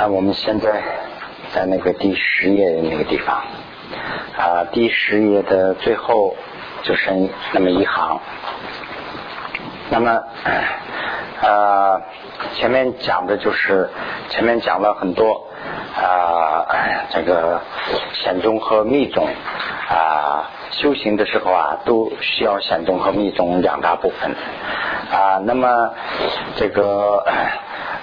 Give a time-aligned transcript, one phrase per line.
[0.00, 0.82] 那我们现在
[1.52, 3.36] 在那个第十页的那个地方
[4.34, 6.34] 啊，第十页的最后
[6.82, 8.18] 就剩那么一行。
[9.90, 10.10] 那么
[11.42, 12.00] 啊，
[12.54, 13.90] 前面讲的就是
[14.30, 15.46] 前面讲了很多
[15.94, 16.64] 啊，
[17.10, 17.60] 这个
[18.14, 19.28] 显宗和密宗
[19.90, 24.34] 啊，修行的时候啊，都需要显宗和密宗两大部分
[25.12, 25.42] 啊。
[25.44, 25.90] 那么
[26.56, 27.22] 这个。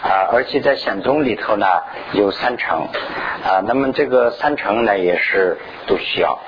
[0.04, 1.66] 啊，而且在显宗里头呢
[2.14, 2.88] 有三层
[3.44, 6.40] 啊，那么这个三层呢也是都需要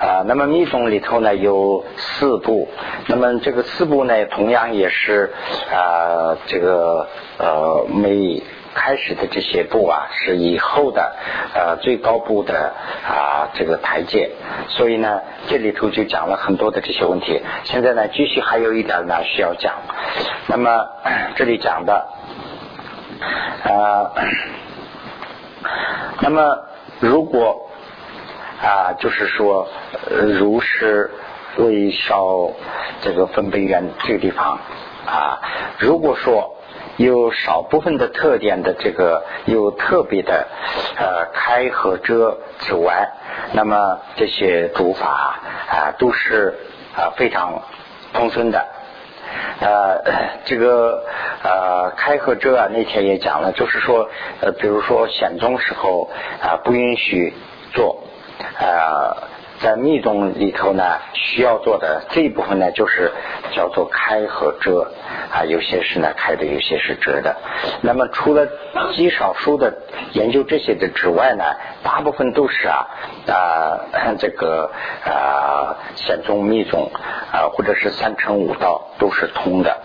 [0.00, 0.24] 啊。
[0.26, 2.68] 那么密宗里头呢有四部，
[3.06, 5.32] 那么这个四部呢同样也是
[5.72, 7.08] 啊，这个
[7.38, 8.42] 呃每
[8.74, 11.16] 开始的这些部啊是以后的
[11.54, 12.74] 呃最高部的
[13.08, 14.30] 啊这个台阶，
[14.68, 17.40] 所以呢这里头就讲了很多的这些问题。
[17.64, 19.74] 现在呢继续还有一点呢需要讲，
[20.48, 20.88] 那么
[21.36, 22.06] 这里讲的。
[23.20, 24.12] 啊，
[26.20, 26.58] 那么
[27.00, 27.68] 如果
[28.62, 29.68] 啊，就是说，
[30.38, 31.10] 如是
[31.58, 32.50] 为少
[33.02, 34.58] 这个分贝源这个地方
[35.06, 35.40] 啊，
[35.78, 36.54] 如果说
[36.96, 40.46] 有少部分的特点的这个有特别的
[40.96, 43.10] 呃开和遮之外，
[43.52, 45.38] 那么这些读法
[45.68, 46.58] 啊都是
[46.96, 47.62] 啊非常
[48.14, 48.66] 通顺的。
[49.60, 50.02] 呃，
[50.44, 51.04] 这个
[51.42, 54.08] 呃，开合遮啊，那天也讲了，就是说，
[54.40, 57.32] 呃，比如说显宗时候啊，不允许
[57.72, 58.02] 做，
[58.58, 59.16] 啊。
[59.60, 63.12] 在密宗里头呢，需要做的这一部分呢，就是
[63.54, 64.92] 叫做开和遮
[65.30, 67.36] 啊，有些是呢开的，有些是遮的。
[67.82, 68.46] 那么除了
[68.94, 69.78] 极少数的
[70.12, 71.44] 研究这些的之外呢，
[71.82, 72.86] 大部分都是啊
[73.26, 74.70] 啊这个
[75.04, 76.90] 啊显宗、密宗
[77.32, 79.78] 啊，或者是三乘五道都是通的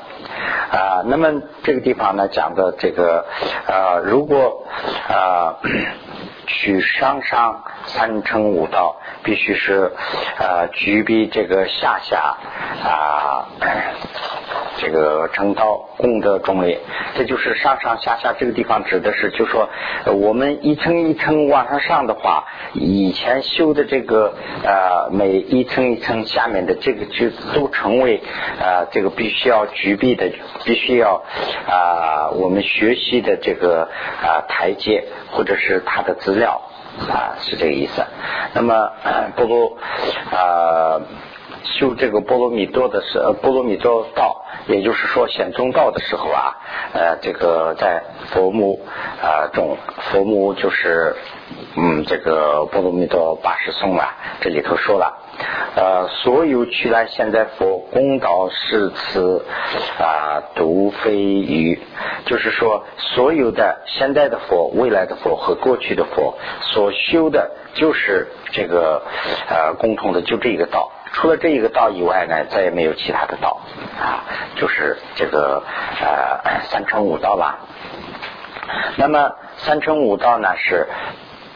[0.71, 1.03] 啊。
[1.05, 3.25] 那么这个地方呢讲的这个
[3.67, 4.65] 啊，如果
[5.07, 5.57] 啊。
[6.47, 9.93] 取上上三乘五道，必须是
[10.37, 12.35] 呃举比这个下下
[12.83, 13.47] 啊，
[14.77, 16.79] 这个成道功德中类，
[17.15, 19.69] 这就是上上下下这个地方指的是，就说
[20.05, 24.33] 我们一层一层往上上的话，以前修的这个
[24.63, 28.21] 呃每一层一层下面的这个就都成为
[28.59, 30.31] 啊这个必须要举比的，
[30.65, 31.21] 必须要
[31.67, 33.89] 啊我们学习的这个
[34.23, 36.61] 啊台阶或者是它的资料。
[37.09, 38.03] 啊，是这个意思。
[38.53, 38.91] 那么
[39.37, 39.77] 波罗
[40.29, 40.99] 啊
[41.63, 46.57] 修这个波罗蜜多的时，波罗蜜多道，也就是说显宗道的时候啊，
[46.93, 48.79] 呃，这个在佛母
[49.21, 49.77] 啊中，
[50.11, 51.15] 佛母就是
[51.75, 55.17] 嗯这个波罗蜜多八十颂啊，这里头说了。
[55.75, 59.45] 呃，所有去来现在佛公道是此
[59.97, 61.79] 啊，独非愚。
[62.25, 69.01] 就是说，所有的现在的佛、未来的佛和过去的佛所修的，就是这个
[69.49, 70.91] 呃共同的，就这一个道。
[71.13, 73.59] 除了这一个道以外呢，再也没有其他的道
[73.99, 74.23] 啊，
[74.55, 75.63] 就是这个
[75.99, 77.59] 呃三乘五道吧。
[78.95, 80.87] 那么三乘五道呢，是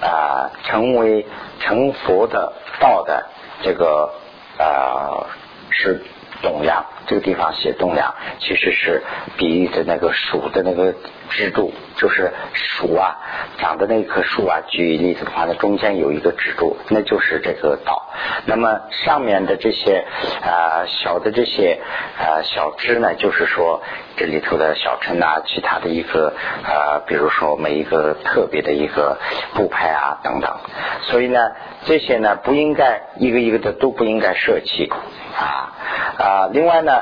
[0.01, 1.25] 啊成为
[1.59, 3.25] 成佛的道的。
[3.63, 4.13] 这个
[4.57, 5.25] 啊
[5.71, 6.03] 是
[6.41, 9.03] 栋梁，这个地方写栋梁，其实是
[9.37, 10.93] 比喻的那个树的那个
[11.29, 13.17] 支柱，就是树啊
[13.57, 14.61] 长的那棵树啊。
[14.67, 18.09] 举例子的话，呢中间有一个支柱，那就是这个岛。
[18.45, 20.05] 那么上面的这些
[20.41, 21.79] 啊小的这些
[22.17, 23.81] 啊小枝呢，就是说
[24.17, 26.33] 这里头的小乘啊，其他的一个
[26.63, 29.17] 啊，比如说每一个特别的一个
[29.53, 30.57] 布派啊等等。
[31.03, 31.39] 所以呢，
[31.85, 34.91] 这些呢不应该一个一个的都不应该舍弃
[35.37, 35.73] 啊
[36.17, 36.49] 啊。
[36.51, 36.94] 另外呢，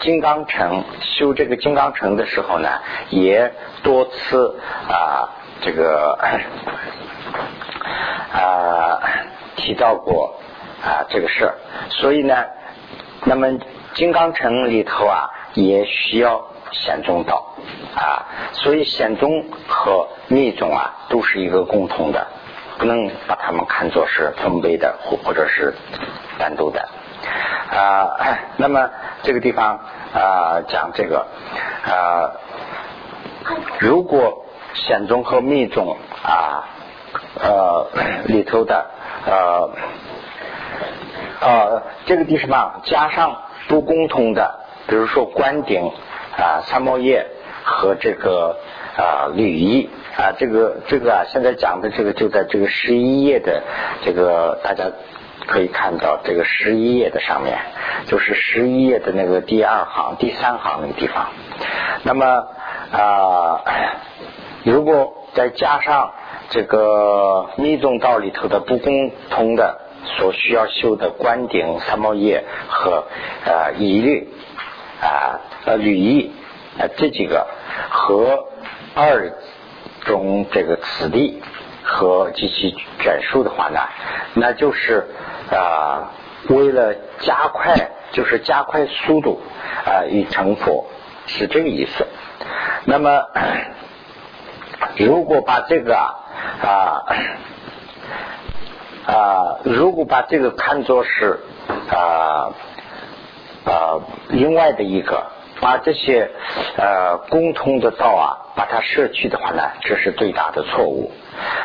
[0.00, 2.68] 金刚城修这个金刚城的时候呢，
[3.10, 3.52] 也
[3.82, 4.58] 多次
[4.88, 5.28] 啊
[5.60, 6.18] 这个
[8.32, 9.00] 啊
[9.56, 10.38] 提到过
[10.82, 11.54] 啊这个事儿。
[11.90, 12.44] 所以呢，
[13.24, 13.58] 那么
[13.94, 17.54] 金刚城里头啊也需要显宗道
[17.94, 22.26] 啊，所以显宗和密宗啊都是一个共同的。
[22.78, 25.72] 不能把它们看作是分别的或或者是
[26.38, 26.86] 单独的
[27.70, 28.10] 啊。
[28.58, 28.90] 那么
[29.22, 29.80] 这个地方
[30.14, 31.26] 啊讲这个
[31.84, 32.32] 啊，
[33.80, 34.44] 如果
[34.74, 36.64] 显宗和密宗啊
[37.42, 37.86] 呃
[38.26, 38.86] 里头的
[39.26, 39.70] 呃
[41.40, 45.90] 呃这个地方加上不共同的，比如说关顶
[46.36, 47.26] 啊三毛叶
[47.64, 48.56] 和这个
[48.96, 49.90] 啊履衣。
[50.16, 53.62] 啊，这个这个啊，现在讲的这个就在这个十一页的
[54.02, 54.84] 这个，大家
[55.46, 57.58] 可以看到这个十一页的上面，
[58.06, 61.28] 就是十一页的那个第二行、第三行那个地方。
[62.02, 62.46] 那么
[62.92, 63.60] 啊，
[64.64, 66.12] 如果再加上
[66.50, 69.80] 这个密宗道里头的不共通的
[70.16, 73.04] 所需要修的观顶、三毛叶和
[73.44, 74.32] 呃仪律
[75.00, 76.32] 啊呃履仪
[76.78, 77.46] 啊这几个
[77.90, 78.46] 和
[78.94, 79.32] 二
[80.02, 81.42] 种这个此地
[81.86, 83.80] 和及其卷数的话呢，
[84.34, 85.06] 那就是
[85.50, 86.10] 啊
[86.50, 87.74] 为了加快，
[88.12, 89.40] 就是加快速度
[89.86, 90.86] 啊以成佛
[91.26, 92.06] 是这个意思。
[92.84, 93.22] 那么。
[94.98, 97.04] 如果把这个啊
[99.06, 101.40] 啊，如果把这个看作是
[101.90, 102.52] 啊
[103.64, 105.26] 啊另外的一个，
[105.60, 106.30] 把这些
[106.76, 111.10] 呃共通的道啊，把它舍去的话呢，这是最大的错误。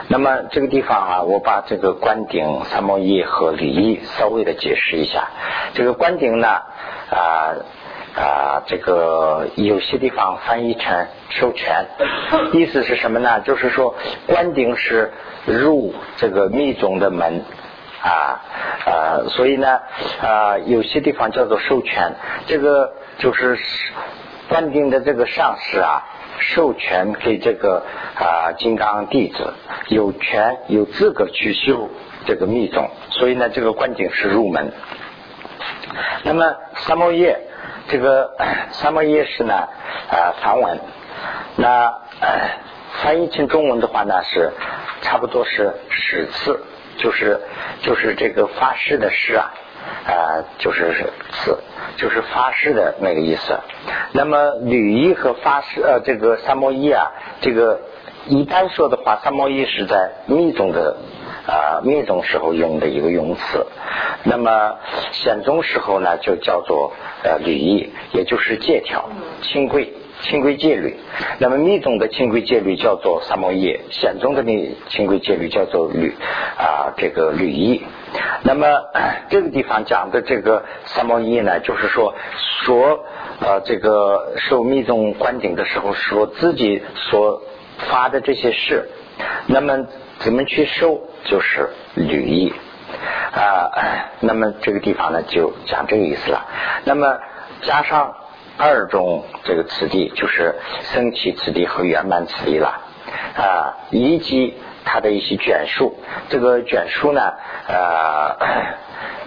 [0.08, 5.30] 那么这个地方啊，我把这个观顶、三毛一和礼仪稍微的解释一下。
[5.74, 7.56] 这个观顶呢啊。
[8.14, 11.86] 啊，这个有些地方翻译成授权，
[12.52, 13.40] 意思是什么呢？
[13.40, 13.96] 就是说，
[14.28, 15.14] 关顶是
[15.46, 17.46] 入这个密宗的门
[18.02, 18.42] 啊
[18.86, 19.80] 啊，所以呢
[20.22, 22.14] 啊，有些地方叫做授权，
[22.48, 23.58] 这个就是
[24.50, 26.04] 关顶的这个上师啊，
[26.40, 29.54] 授权给这个啊金刚弟子
[29.88, 31.90] 有权有资格去修
[32.26, 34.72] 这个密宗，所以呢，这个观顶是入门。
[36.24, 37.48] 那么三摩耶。
[37.88, 38.32] 这个
[38.72, 40.80] 三摩耶是呢啊梵文，
[41.58, 41.94] 那
[43.02, 44.52] 翻译成中文的话呢是
[45.02, 46.64] 差不多是十次，
[46.98, 47.40] 就是
[47.82, 49.52] 就是这个发誓的誓啊
[50.06, 51.58] 啊就是是，
[51.98, 53.60] 就是发誓的那个意思。
[54.14, 57.12] 那么履仪和发誓呃这个三摩耶啊，
[57.42, 57.82] 这个
[58.28, 60.98] 一般说的话，三摩耶是在密宗的。
[61.48, 63.66] 啊，密宗时候用的一个用词，
[64.24, 64.78] 那么
[65.12, 69.10] 显宗时候呢，就叫做呃礼仪，也就是戒条、
[69.42, 69.92] 清规、
[70.22, 70.98] 清规戒律。
[71.40, 76.16] 那么密宗的清规戒律叫做三摩耶，显宗的那清规戒律叫做律
[76.58, 77.84] 啊，这个律仪。
[78.44, 78.68] 那么
[79.30, 82.16] 这个地方讲的这个三摩耶呢，就是说
[82.64, 83.06] 说
[83.40, 87.42] 呃这个受密宗观顶的时候，说自己所
[87.90, 88.90] 发的这些事，
[89.48, 89.86] 那么
[90.20, 91.02] 怎么去收？
[91.24, 92.52] 就是履意
[93.32, 93.70] 啊，
[94.22, 96.48] 那么这个地方呢就讲这个意思了。
[96.84, 97.20] 那么
[97.62, 98.16] 加上
[98.64, 100.54] 二种这个此地，就是
[100.94, 102.80] 升起此地和圆满此地了
[103.36, 104.54] 啊，以及
[104.86, 105.98] 它的一些卷数。
[106.30, 107.34] 这个卷数呢，
[107.68, 108.38] 呃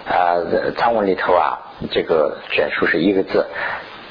[0.05, 1.59] 呃，藏文里头啊，
[1.91, 3.45] 这个卷数是一个字。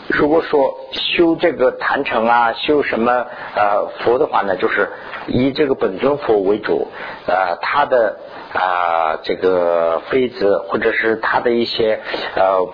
[0.09, 4.89] 如果说修这个坛城啊，修什么呃佛的话呢，就是
[5.27, 6.89] 以这个本尊佛为主，
[7.27, 8.19] 呃，他的
[8.53, 12.01] 啊这个妃子或者是他的一些
[12.37, 12.69] 呃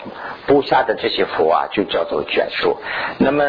[0.47, 2.77] 部下的这些佛啊，就叫做卷数。
[3.19, 3.44] 那么。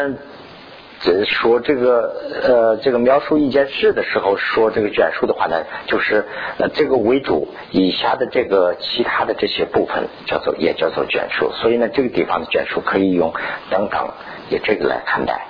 [1.26, 6.24] 说这个呃，这个描述一件事的时候，说这个卷数的话呢，就是
[6.58, 13.32] 呃这个为主，以下的这个其他的这些部分叫做也叫做卷数，所以呢，这个地方的卷数可以用
[13.70, 14.10] 等等
[14.48, 15.46] 也这个来看待，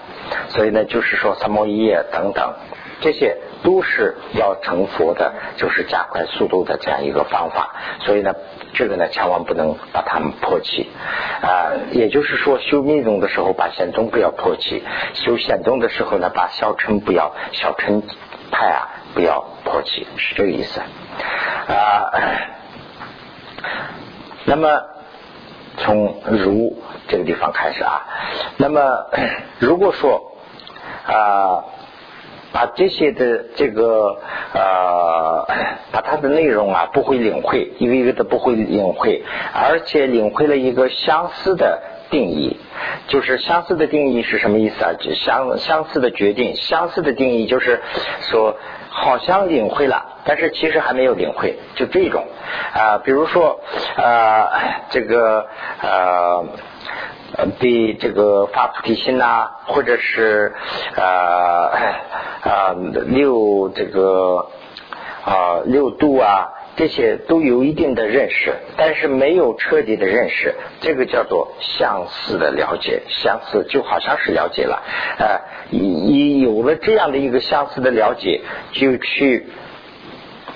[0.49, 2.55] 所以呢，就是说三毛一叶等等。
[3.01, 7.77] 这些都是要成佛的，就是加快速度的这样一个方法。
[8.01, 8.35] 所以呢，
[8.75, 10.91] 这个呢，千万不能把它们破弃
[11.43, 11.71] 啊。
[11.93, 14.83] 也就是说，修密宗的时候，把显宗不要破弃；
[15.15, 18.03] 修显宗的时候呢，把小乘不要小乘
[18.51, 22.11] 派啊不要破弃，是这个意思啊。
[24.45, 24.83] 那么
[25.77, 28.03] 从如这个地方开始啊，
[28.57, 29.07] 那么
[29.61, 30.33] 如果说
[31.07, 31.65] 啊。
[32.53, 34.19] 把这些的这个
[34.55, 35.47] 呃，
[35.91, 42.59] 把它的内容啊不会领会，一个一个的不会领会，而且领会了一个相似的定义，
[43.09, 44.93] 就是相似的定义是什么意思啊？
[44.99, 47.81] 就相相似的决定，相似的定义就是
[48.31, 48.57] 说
[48.91, 52.25] 好像领会了，但是其实还没有领会，就这种
[52.75, 53.61] 啊，比如说
[53.97, 54.49] 呃
[54.91, 55.47] 这个
[55.81, 56.45] 呃。
[57.35, 60.53] 呃，对这个发菩提心呐，或者是
[60.95, 61.72] 呃
[62.73, 64.49] 六这个
[65.25, 74.83] 啊六度啊，这些都有一定的认识，但是没有彻底的认识，这个叫做相似的了解，相似就好像是了解了，
[75.19, 78.41] 呃，你有了这样的一个相似的了解，
[78.73, 79.47] 就去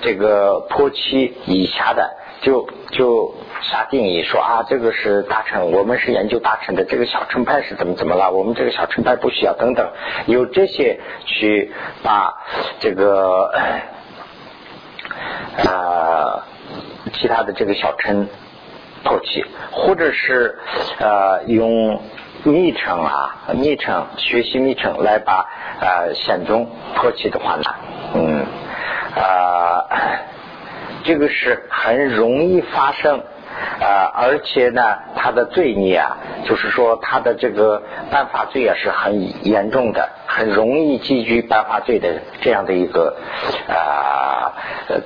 [0.02, 3.34] 这个破弃以下的，就就。
[3.62, 8.30] 下定义说啊，这个是大乘，我们是研究大乘的，这个小乘派是怎么怎么了？
[8.30, 9.90] 我们这个小乘派不需要等等，
[10.26, 11.72] 有这些去
[12.02, 12.34] 把
[12.80, 13.52] 这个
[15.66, 16.46] 啊
[17.12, 18.28] 其他的这个小乘
[19.02, 20.58] 破弃，或者是
[20.98, 22.02] 呃用
[22.44, 25.46] 密乘啊密乘学习密乘来把
[25.80, 27.62] 呃显宗破弃的话呢，
[28.14, 28.46] 嗯
[29.16, 29.86] 啊
[31.04, 33.22] 这个是很容易发生。
[33.80, 34.82] 啊，而且呢，
[35.14, 43.16] 他的罪孽啊，就是说他的这个犯法罪啊是很严重的，很容易积聚犯法罪的这样的一个
[43.68, 44.52] 啊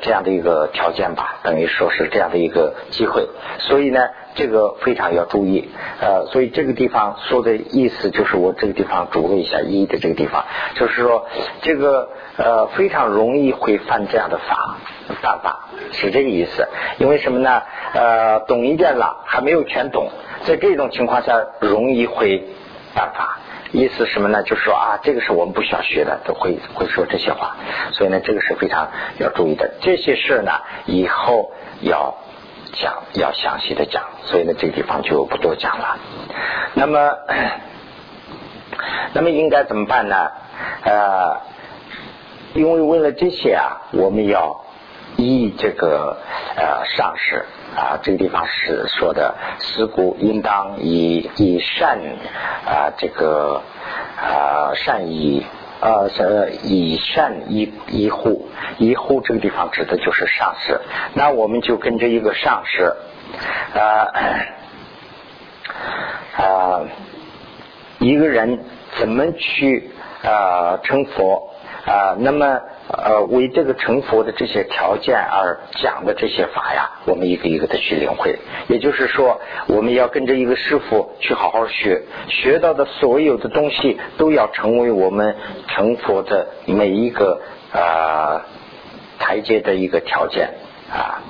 [0.03, 3.29] 这样的一个条件吧，等于说是这样的一个机会，
[3.59, 4.01] 所以呢，
[4.35, 5.69] 这个非常要注意。
[6.01, 10.45] 呃，所以这个地方说的意思就是我这个地方注了一下一的这个地方，
[10.75, 11.27] 就是说
[11.63, 14.77] 这个呃非常容易会犯这样的法。
[15.23, 16.69] 办法是这个意思，
[16.99, 17.63] 因为什么呢？
[17.95, 20.09] 呃，懂一点了，还没有全懂，
[20.45, 22.47] 在这种情况下容易会
[22.95, 23.39] 犯法。
[23.73, 24.45] 意思什么呢？
[24.45, 27.57] 就是说啊，这个是我们不需要学的，都会会说这些话。
[27.93, 29.73] 所以呢，这个是非常要注意的。
[29.81, 30.53] 这些事呢，
[30.87, 32.15] 以后要
[32.73, 34.05] 讲，要详细的讲。
[34.25, 35.99] 所以呢，这个地方就不多讲了。
[36.75, 37.19] 那么，
[39.15, 40.31] 那么应该怎么办呢？
[40.85, 41.41] 呃，
[42.55, 44.65] 因为为了这些啊，我们要。
[45.17, 46.17] 依这个
[46.57, 47.45] 呃上士
[47.77, 51.99] 啊，这个地方是说的，思故应当以以善
[52.65, 53.61] 啊这个
[54.17, 55.45] 啊善以
[55.81, 60.81] 呃以善一一护一护这个地方指的就是上士，
[61.15, 62.95] 那我们就跟着一个上士
[63.75, 64.09] 啊
[66.37, 66.83] 啊
[67.99, 68.65] 一个人
[68.99, 69.91] 怎么去
[70.23, 71.50] 呃成佛
[71.87, 72.61] 啊，那么。
[72.93, 78.37] 呃，为这个成佛的这些条件而讲的这些法呀，我们一个一个的去领会。
[78.67, 85.37] 也就是说，我们要跟着一个师傅去好好学，学到的所有的东西都要成为我们
[85.69, 87.41] 成佛的每一个
[87.73, 88.43] 啊
[89.21, 90.51] 台阶的一个条件
[90.93, 91.23] 啊。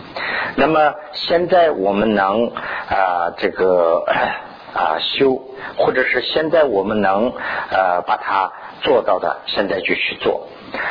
[0.57, 2.49] 那么现在我们能
[2.88, 4.02] 啊这个
[4.73, 5.42] 啊修，
[5.76, 7.35] 或者是现在我们能
[7.71, 8.50] 呃把它
[8.83, 10.47] 做到的，现在就去做。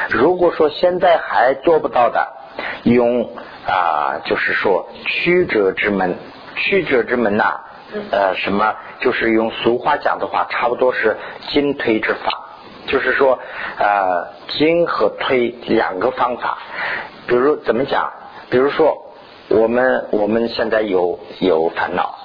[0.09, 2.27] 如果说现在还做不到的，
[2.83, 3.29] 用
[3.65, 6.17] 啊，就是说曲折之门，
[6.55, 7.61] 曲折之门呐，
[8.11, 8.75] 呃，什么？
[8.99, 11.17] 就是用俗话讲的话，差不多是
[11.49, 12.49] 进退之法，
[12.87, 13.39] 就是说
[13.77, 16.57] 呃，进和退两个方法。
[17.27, 18.11] 比如怎么讲？
[18.49, 19.05] 比如说
[19.47, 22.15] 我们我们现在有有烦恼，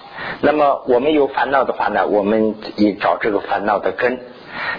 [0.40, 4.18] 那么我们有烦恼的话呢，我们也找这个烦恼的根。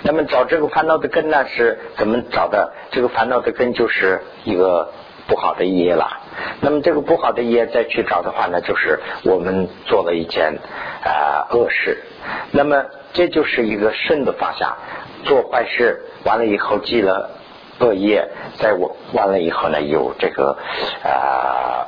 [0.04, 2.74] 那么找这个烦恼的根呢，是怎么找的？
[2.92, 4.92] 这个烦恼的根就是一个
[5.28, 6.22] 不好的业了。
[6.62, 10.60] 那么这个不好的业再去找的话呢，就是我们做了一件
[11.04, 12.04] 啊恶事。
[12.52, 14.78] 那么这就是一个顺的方向，
[15.24, 17.32] 做坏事完了以后积了
[17.80, 20.58] 恶业，在我完了以后呢，有这个
[21.04, 21.88] 啊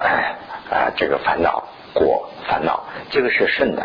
[0.69, 1.63] 啊这个烦恼。
[1.93, 3.83] 果烦恼，这个是顺的。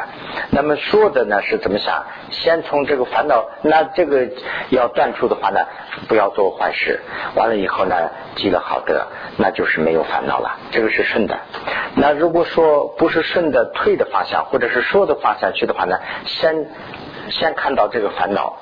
[0.50, 2.04] 那么说的呢是怎么想？
[2.30, 4.28] 先从这个烦恼，那这个
[4.71, 5.61] 要断除的话呢，
[6.09, 7.00] 不要做坏事。
[7.35, 7.94] 完了以后呢，
[8.37, 9.06] 积了好德，
[9.37, 10.59] 那就是没有烦恼了。
[10.71, 11.38] 这个是顺的。
[11.94, 16.66] 那如果说不是顺的，退的方向，或者是说的方向去的话呢，先
[17.30, 18.58] 先看到这个烦恼。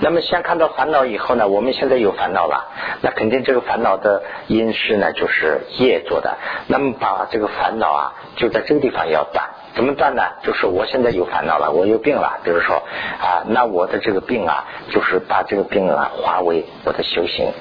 [0.00, 2.68] 那么先看到烦恼以后呢，我们现在有烦恼了，
[3.02, 6.36] 那肯定这个烦恼的因是呢，就是业做的。
[6.68, 9.44] 那么把这个烦恼啊，就在这个地方要断，
[9.74, 10.22] 怎么断呢？
[10.42, 12.76] 就是我现在有烦恼了，我有病了，比如说
[13.20, 17.52] 啊，那我的这个病啊，就是把这个病啊化为我的修行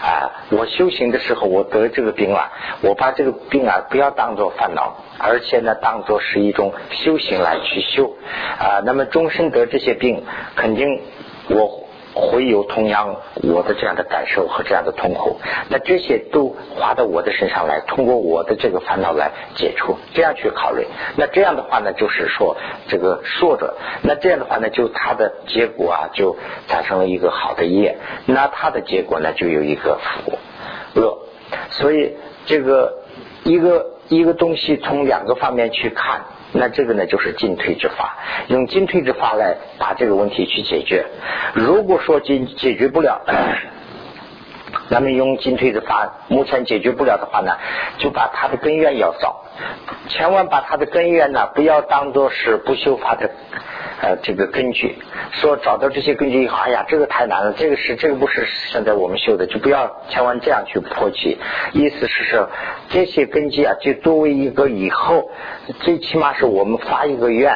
[0.00, 0.30] 啊。
[0.50, 2.50] 我修行的时候，我得这个病了，
[2.82, 8.14] 我把这个病啊不要当做烦恼，而且呢，当做是一种修行来去修
[8.58, 8.80] 啊。
[8.84, 10.24] 那么终身得这些病，
[10.56, 11.00] 肯定。
[11.46, 11.83] 我
[12.14, 20.86] 会有同样我的这样的感受和这样的痛苦，那这些都划到我的身上来，通过我的这个烦恼来解除，这样去考虑。
[21.16, 22.56] 那这样的话呢，就是说
[22.86, 26.36] 这个说着，那这样的话呢，就它的结果啊，就
[26.68, 30.38] 产生了一个好的业，那它的结果呢，就有一个福
[31.00, 31.18] 恶。
[31.70, 32.14] 所以
[32.46, 33.02] 这个
[33.42, 36.26] 一个一个东西从两个方面去看。
[36.54, 38.16] 那这个呢，就是进退之法，
[38.48, 41.04] 用进退之法来把这个问题去解决。
[41.54, 43.20] 如果说解解决不了，
[44.88, 47.56] 那么用进退的法，目前解决不了的话呢，
[47.98, 49.44] 就把它的根源要找，
[50.08, 53.30] 千万把它的根源呢，不要当做是不修法的。
[54.02, 54.98] 呃，这个根据
[55.30, 61.38] 说找到这些根据以后，哎呀，这个太难了，这个是这个不是现在我们修的，就不要千万这样去破解。
[61.72, 62.50] 意思是说，
[62.90, 65.30] 这些根基啊，就作为一个以后，
[65.80, 67.52] 最起码是我们发一个愿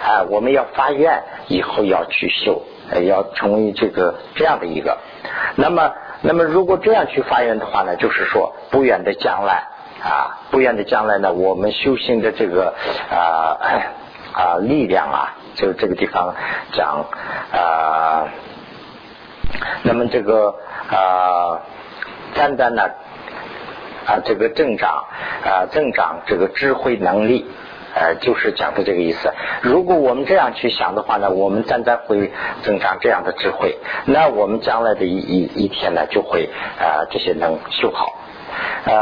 [0.00, 2.62] 啊，我们要发愿以后要去修，
[3.08, 4.98] 要成为这个这样的一个。
[5.56, 9.68] 那么，那么如果这样去发愿的话呢，就是说不远的将来
[10.02, 12.74] 啊，不远的将来呢，我们修行的这个
[13.10, 13.58] 啊
[14.32, 16.34] 啊力量啊，就这个地方
[16.72, 17.06] 讲
[17.52, 18.28] 啊，
[19.82, 20.54] 那么这个
[20.90, 21.60] 啊，
[22.34, 22.82] 单单呢
[24.06, 25.04] 啊这个增长
[25.44, 27.46] 啊增长这个智慧能力。
[27.94, 29.32] 呃，就是讲的这个意思。
[29.62, 32.30] 如果我们这样去想的话呢，我们站在会
[32.62, 38.18] 增长这样的智慧，那我们将来的一一一天呢，就会啊这些能修好。
[38.84, 38.92] 呃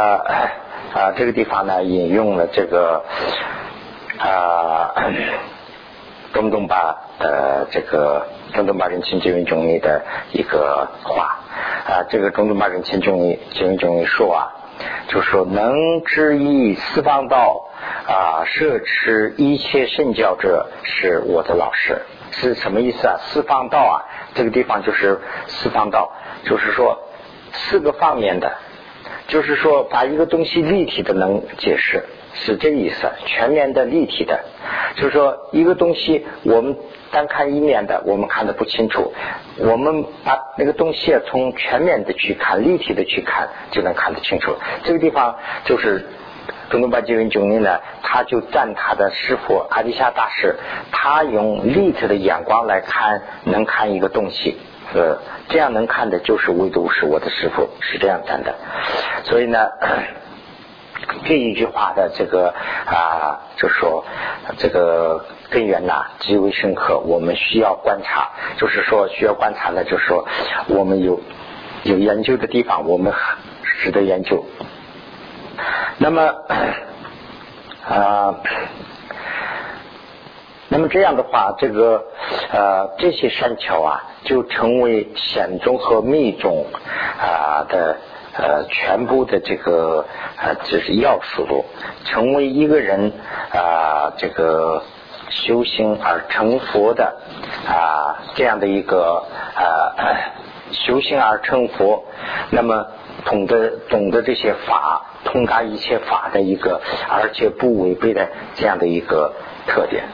[0.94, 3.04] 啊，这个地方呢，引用了这个
[4.18, 4.94] 啊
[6.32, 10.02] 中东巴的这个中东巴人亲近中医的
[10.32, 11.38] 一个话
[11.86, 14.55] 啊，这个中东巴人亲中医亲近中医说啊，
[15.09, 17.62] 就说能知意四方道。
[18.06, 23.16] 啊，摄持一切圣教者是我的老师，是什么意思啊？
[23.18, 23.95] 四方道啊，
[24.35, 26.12] 这个地方就是四方道，
[26.45, 26.97] 就是说
[27.52, 28.56] 四个方面的，
[29.26, 32.04] 就是说把一个东西立体的能解释，
[32.36, 34.40] 是这意思，全面的立体的，
[34.96, 36.76] 就是说一个东西我们
[37.10, 39.12] 单看一面的，我们看的不清楚，
[39.58, 44.54] 我们把那个东西从全面的去看，立体的去看，就能看得清楚。
[44.84, 46.06] 这个地方就是。
[46.68, 50.56] 中东巴吉文九尼呢，他就赞他的师傅阿底夏大师，
[50.90, 54.58] 他用立体的眼光来看，能看一个东西，
[54.92, 55.16] 呃，
[55.48, 58.52] 这样能看的就是唯独是我的师傅，是这样赞的。
[59.22, 59.58] 所以呢，
[61.25, 62.54] 这一句话的这个
[62.86, 64.04] 啊，就说
[64.58, 70.26] 这个根源呐极为深刻，我们需要观察，就是说需要观察呢，就是说
[70.68, 71.20] 我们有
[71.84, 73.12] 有研究的地方，我们
[73.82, 74.44] 值得研究。
[75.98, 76.22] 那么
[77.88, 78.34] 啊，
[80.68, 82.04] 那么这样的话，这个
[82.52, 86.66] 呃这些山桥啊，就成为显宗和密宗
[87.20, 87.96] 啊的
[88.38, 91.64] 呃全部的这个呃就是要素，
[92.04, 93.12] 成为一个人
[93.52, 94.82] 啊这个
[95.30, 97.16] 修行而成佛的
[97.66, 99.24] 啊这样的一个
[99.56, 99.94] 呃
[100.72, 102.04] 修行而成佛，
[102.50, 102.86] 那么。
[103.24, 109.32] 懂得懂得这些法，通达一切法的一个，而且不违背的这样的一个
[109.66, 110.04] 特点。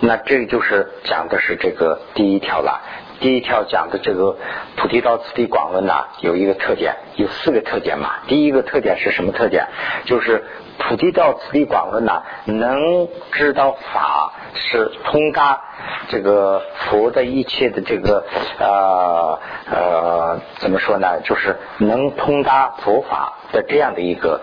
[0.00, 2.80] 那这就是讲的是这个第一条了。
[3.20, 4.36] 第一条讲的这个
[4.76, 8.16] 菩提道次第广论呐，有一个特点，有四个特点嘛。
[8.26, 9.66] 第一个特点是什么特点？
[10.04, 10.44] 就是
[10.78, 15.62] 菩提道次第广论呐，能知道法是通达
[16.08, 18.24] 这个佛的一切的这个
[18.58, 19.38] 呃
[19.70, 21.20] 呃怎么说呢？
[21.24, 24.40] 就是能通达佛法的这样的一个。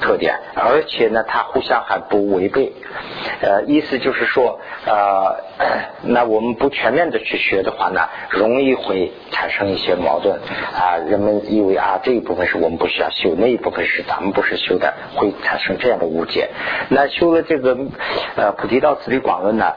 [0.00, 2.72] 特点，而且呢，它互相还不违背，
[3.42, 5.36] 呃，意思就是说，呃，
[6.02, 10.40] 那我们不全面的去学的话呢，容易会产生一些矛盾
[10.74, 10.96] 啊。
[10.96, 16.50] 人们以为啊，这一部分是我们不需要修，那一部分是咱们不是修的，会产生这样的误解。
[16.88, 17.76] 那修了这个
[18.36, 19.72] 呃菩提道次第广论呢？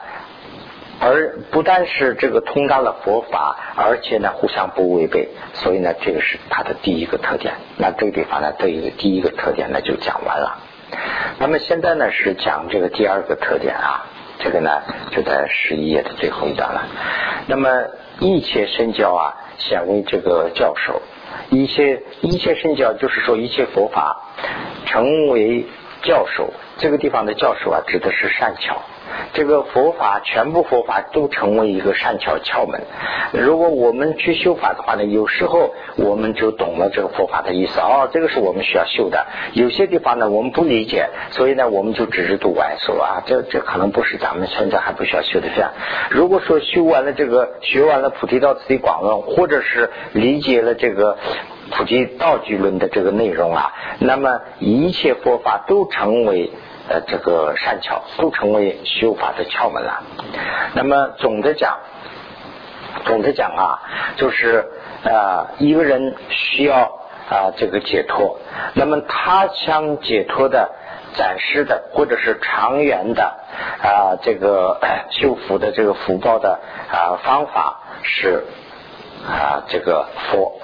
[1.00, 7.54] 而不但是这个通达了佛法，而且呢互相不违背，所以呢这个是它的第一个特点。
[7.76, 10.58] 那这个地方呢，对于第一个特点呢就讲完了。
[11.38, 14.06] 那么现在呢是讲这个第二个特点啊，
[14.38, 16.86] 这个呢就在十一页的最后一段了。
[17.46, 17.68] 那么
[18.20, 21.02] 一切身教啊，显为这个教授，
[21.50, 24.22] 一切一切身教就是说一切佛法
[24.86, 25.66] 成为
[26.02, 26.52] 教授。
[26.78, 28.80] 这个地方的教授啊，指的是善巧。
[29.32, 32.82] 这个佛法全部佛法都成为一个善巧窍门。
[33.32, 37.80] 如果我们去修法的话呢，有时候我们就懂了这个佛法的意思。
[37.80, 39.26] 哦，这个是我们需要修的。
[39.52, 45.72] 有些地方呢，我们不理解，所以呢，我们就只是读外说啊，这这可能不是咱们现在还不需要修的这样。
[46.10, 51.18] 如果说修完了这个，学完了菩提道次第广论，或者是理解了这个
[51.70, 56.50] 菩提道具论的这个内容啊，那么一切佛法都成为。
[56.86, 60.02] 呃，这个善巧都成为修法的窍门了。
[60.74, 61.78] 那么总的讲，
[63.06, 63.80] 总的讲啊，
[64.16, 64.68] 就是
[65.02, 66.80] 呃，一个人需要
[67.30, 68.38] 啊这个解脱，
[68.74, 70.72] 那么他想解脱的、
[71.14, 73.34] 暂时的或者是长远的
[73.82, 76.58] 啊这个修福的这个福报的
[76.92, 78.44] 啊方法是
[79.26, 80.60] 啊这个佛。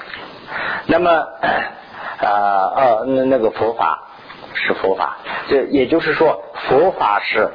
[0.85, 2.29] 那么啊
[2.77, 4.07] 呃那那个佛法。
[4.55, 7.51] 是佛法，这也就是说，佛法是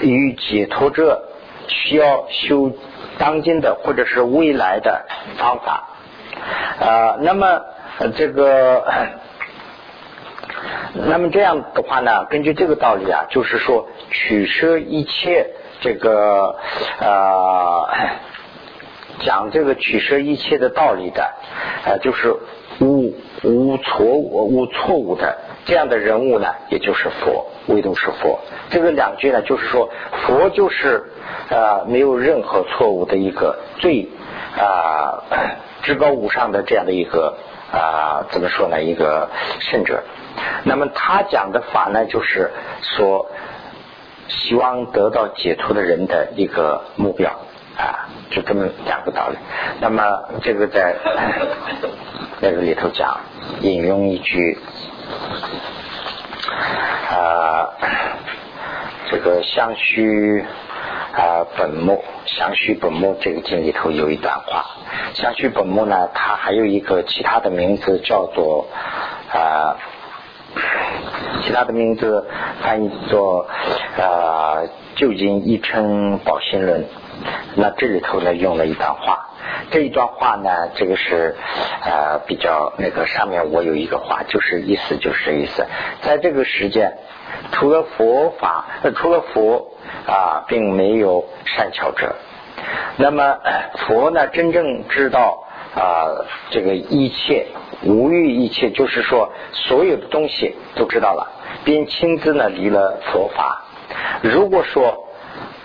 [0.00, 1.22] 与解脱者
[1.68, 2.72] 需要修
[3.18, 5.06] 当今的或者是未来的
[5.38, 5.88] 方法
[6.80, 7.16] 啊。
[7.20, 7.62] 那么
[8.16, 8.84] 这个，
[10.94, 16.58] 那么这样的话呢，根据这个道理啊，就是说取舍一切这个
[17.00, 17.86] 啊，
[19.20, 21.22] 讲这个取舍一切的道理的
[21.86, 22.34] 啊，就是
[22.80, 28.40] 无无错误无错误的这样的人物呢，也就是佛，唯独是佛。
[28.70, 29.90] 这个两句呢，就是说
[30.26, 31.04] 佛就是
[31.50, 34.08] 啊没有任何错误的一个最
[34.58, 35.22] 啊
[35.82, 37.36] 至高无上的这样的一个
[37.72, 39.28] 啊怎么说呢一个
[39.60, 40.02] 圣者。
[40.64, 42.50] 那么他讲的法呢，就是
[42.82, 43.30] 说
[44.28, 47.30] 希望得到解脱的人的一个目标
[47.76, 49.36] 啊，就这么两个道理。
[49.80, 50.02] 那么
[50.42, 50.96] 这个在
[52.44, 53.20] 那个里头讲，
[53.62, 54.58] 引用一句
[57.10, 57.72] 啊，
[59.10, 60.44] 这个相须
[61.14, 64.66] 啊本末相须本末这个经里头有一段话，
[65.14, 68.66] 相须本末呢，它还有一个其他的名字叫做
[69.32, 69.78] 啊。
[71.44, 72.28] 其他的名字
[72.62, 73.48] 翻译作
[73.96, 76.84] 呃旧经一称宝心论，
[77.56, 79.30] 那这里头呢用了一段话，
[79.70, 81.36] 这一段话呢这个是
[81.82, 85.66] 呃比较那个上面我有一个话，就是意思就是这意思，
[86.02, 86.98] 在这个时间
[87.52, 89.72] 除了佛法呃除了佛
[90.06, 92.16] 啊并没有善巧者，
[92.96, 93.38] 那么
[93.86, 97.46] 佛呢真正知道啊这个一切。
[97.82, 101.30] 无欲一切，就是说所有的东西都知道了，
[101.64, 103.64] 并亲自呢离了佛法。
[104.22, 105.06] 如果说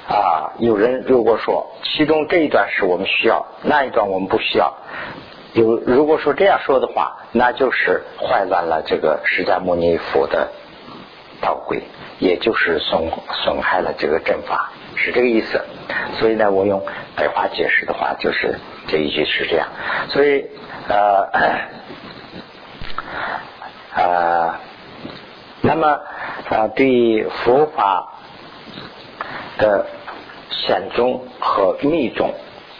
[0.09, 4.73] 啊，有人如果说其中这一段是我们需要，那一段我们不需要，
[5.53, 10.49] 有如果说这样说的话，那就是坏乱了这个释迦牟尼佛的
[11.41, 11.83] 道规，
[12.17, 13.11] 也就是损
[13.43, 15.63] 损害了这个正法，是这个意思。
[16.19, 16.83] 所以呢，我用
[17.15, 19.67] 白话解释的话，就是这一句是这样。
[20.09, 20.47] 所以
[20.87, 21.29] 呃。
[23.91, 24.59] 啊，
[25.61, 25.99] 那么
[26.47, 28.13] 啊，对佛法
[29.57, 29.87] 的
[30.65, 32.33] 显宗和密宗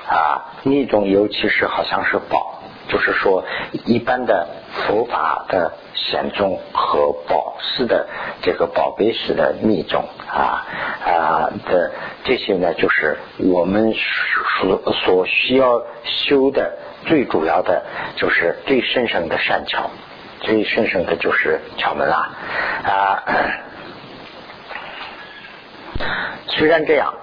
[0.08, 3.46] 啊，密宗尤其是好像是宝，就是说
[3.86, 8.08] 一般的佛法的显宗和宝式的
[8.42, 10.66] 这个宝贝式的密宗啊
[11.06, 11.92] 啊的
[12.24, 13.94] 这些呢，就是我们
[14.62, 17.84] 所所需要修的最主要的
[18.16, 19.90] 就是最深深的善巧。
[20.42, 22.30] 最深深的就是窍门啦
[22.86, 23.24] 啊！
[26.48, 27.14] 虽然这样，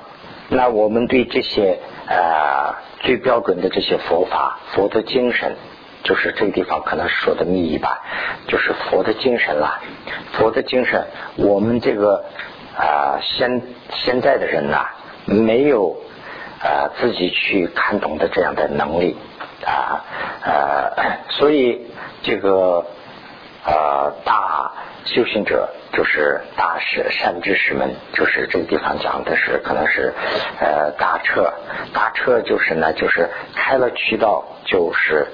[0.49, 1.79] 那我们对这些
[2.09, 5.57] 啊最标准的这些佛法、佛的精神，
[6.03, 8.03] 就是这个地方可能说的密意吧，
[8.49, 9.81] 就是佛的精神啦。
[10.33, 11.07] 佛的精神，
[11.37, 12.25] 我们这个
[12.77, 14.87] 啊现现在的人呐，
[15.27, 15.97] 没有
[16.61, 19.17] 啊自己去看懂的这样的能力
[19.65, 20.05] 啊
[20.43, 21.87] 呃，所以
[22.23, 22.87] 这个。
[23.69, 24.71] 呃，大
[25.07, 30.13] 修行者就是大师善知识们，就是这个地方讲的是可能是
[30.61, 31.53] 呃大车，
[31.95, 35.29] 大车就是呢，就是开了渠道，就是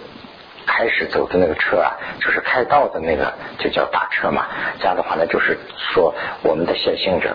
[0.67, 4.47] 开始走的那个车啊，就是开道的那个就叫大车嘛。
[4.79, 7.35] 这样的话呢，就是说我们的先行者，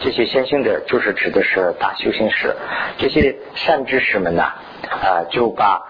[0.00, 2.56] 这些先行者就是指的是大修行师，
[2.96, 5.82] 这些善知识们呢，啊，就把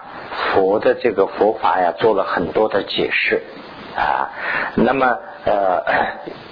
[0.51, 3.41] 佛的这个佛法呀做了很多的解释。
[3.95, 4.29] 啊，
[4.75, 5.83] 那么呃，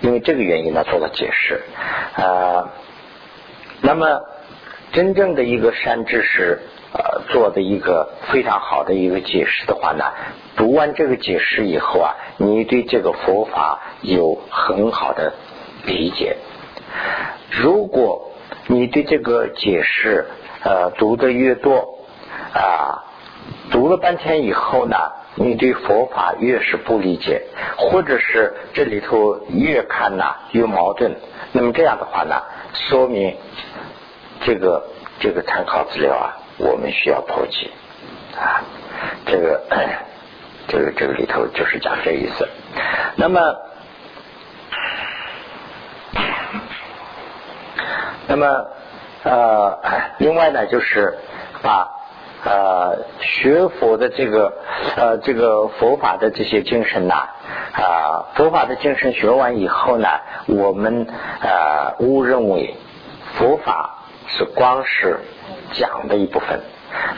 [0.02, 1.62] 因为这个原因呢，做了解释
[2.16, 2.70] 啊。
[3.82, 4.22] 那么
[4.94, 6.60] 真正的一个善知识
[6.94, 10.06] 呃做的一个非常好的一个解释的话呢，
[10.56, 15.34] 读完这个解释以后啊，你对这个佛法有很好的
[15.86, 16.38] 理解。
[17.52, 18.32] 如果
[18.68, 20.26] 你对这个解释
[20.64, 22.00] 呃读的越多
[22.54, 23.04] 啊，
[23.74, 24.96] 读了半天以后呢。
[25.36, 27.42] 你对佛法越是不理解，
[27.76, 31.16] 或者是这里头越看呐越矛盾，
[31.54, 32.40] 那么这样的话呢，
[32.72, 33.36] 说明
[34.42, 34.84] 这个
[35.20, 37.72] 这个参考资料啊，我们需要破解
[38.38, 38.62] 啊。
[39.26, 39.64] 这个
[40.70, 42.48] 这个这个里头就是讲这意思。
[43.16, 43.42] 那么，
[48.28, 48.68] 那么
[49.24, 49.80] 呃，
[50.20, 51.18] 另外呢，就是
[51.64, 51.90] 把。
[52.46, 54.54] 呃，学佛的这个
[54.98, 57.30] 呃，这个佛法的这些精神呐，
[57.72, 60.10] 啊，佛法的精神学完以后呢，
[60.48, 61.08] 我们
[61.42, 62.76] 呃误认为
[63.38, 65.20] 佛法是光是
[65.72, 66.60] 讲的一部分，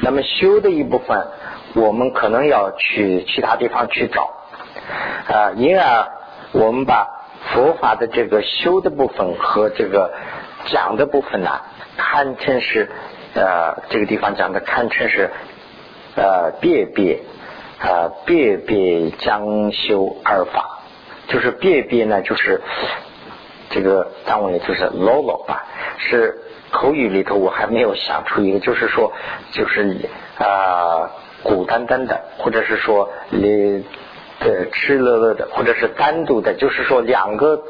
[0.01, 1.25] 那么修的一部分，
[1.73, 4.29] 我们可能要去其他地方去找
[5.27, 6.07] 啊，因而
[6.51, 7.07] 我们把
[7.51, 10.13] 佛法的这个修的部分和这个
[10.65, 11.61] 讲的部分呢，
[11.97, 12.91] 看成是。
[13.35, 15.29] 呃，这个地方讲的堪称是
[16.15, 17.19] 呃别别
[17.79, 20.79] 呃别别将修二法，
[21.27, 22.61] 就是别别呢，就是
[23.69, 25.65] 这个单位就是 lolo 吧，
[25.97, 26.39] 是
[26.71, 29.11] 口语里头我还没有想出一个，就是说
[29.51, 31.11] 就是啊
[31.43, 33.83] 孤单单的，或者是说你
[34.45, 37.63] 呃吃乐乐的，或者是单独的，就是说两个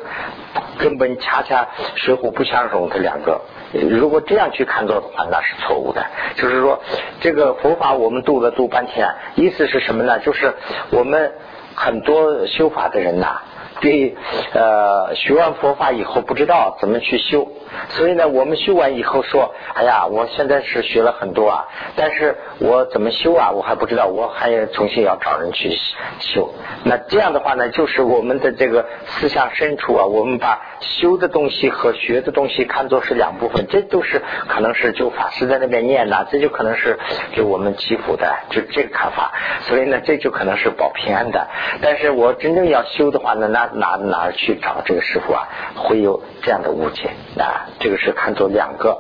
[0.78, 3.42] 根本恰恰水火不相容的两个。
[3.90, 6.06] 如果这样去看作的话，那是错误的。
[6.36, 6.82] 就是说，
[7.22, 10.20] 这个佛法我们读了读半天，意思是什么呢？
[10.20, 10.54] 就是
[10.92, 11.34] 我们
[11.76, 13.42] 很多修法的人呐。
[13.82, 14.16] 对，
[14.54, 17.48] 呃，学完佛法以后不知道怎么去修，
[17.90, 25.72] 所以呢，我们修完以后说，哎呀，我现在是学了很多啊，但是我怎么修啊，我还不知道，我还要重新要找人去
[26.20, 26.54] 修。
[26.84, 37.00] 那这样的话呢，就是我们的这个思想深处啊，我们把修的东西和学的东西看作是两部分，这都是可能是就法师在那边念呐，这就可能是
[37.34, 39.32] 给我们祈福的，就这个看法。
[39.62, 41.48] 所以呢，这就可能是保平安的。
[41.82, 45.48] 但是我真正要修的话呢，那哪哪儿去找这个师傅啊？
[45.76, 47.65] 会有这样的误解啊！
[47.80, 49.00] 这个是看作两个。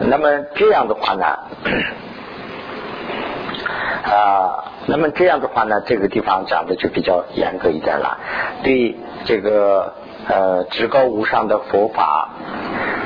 [0.00, 1.38] 那么这样的话呢，
[4.04, 8.18] 啊，那么这样的话呢，这个地方讲的就比较严格一点了。
[8.62, 9.94] 对这个
[10.28, 12.30] 呃，至高无上的佛法，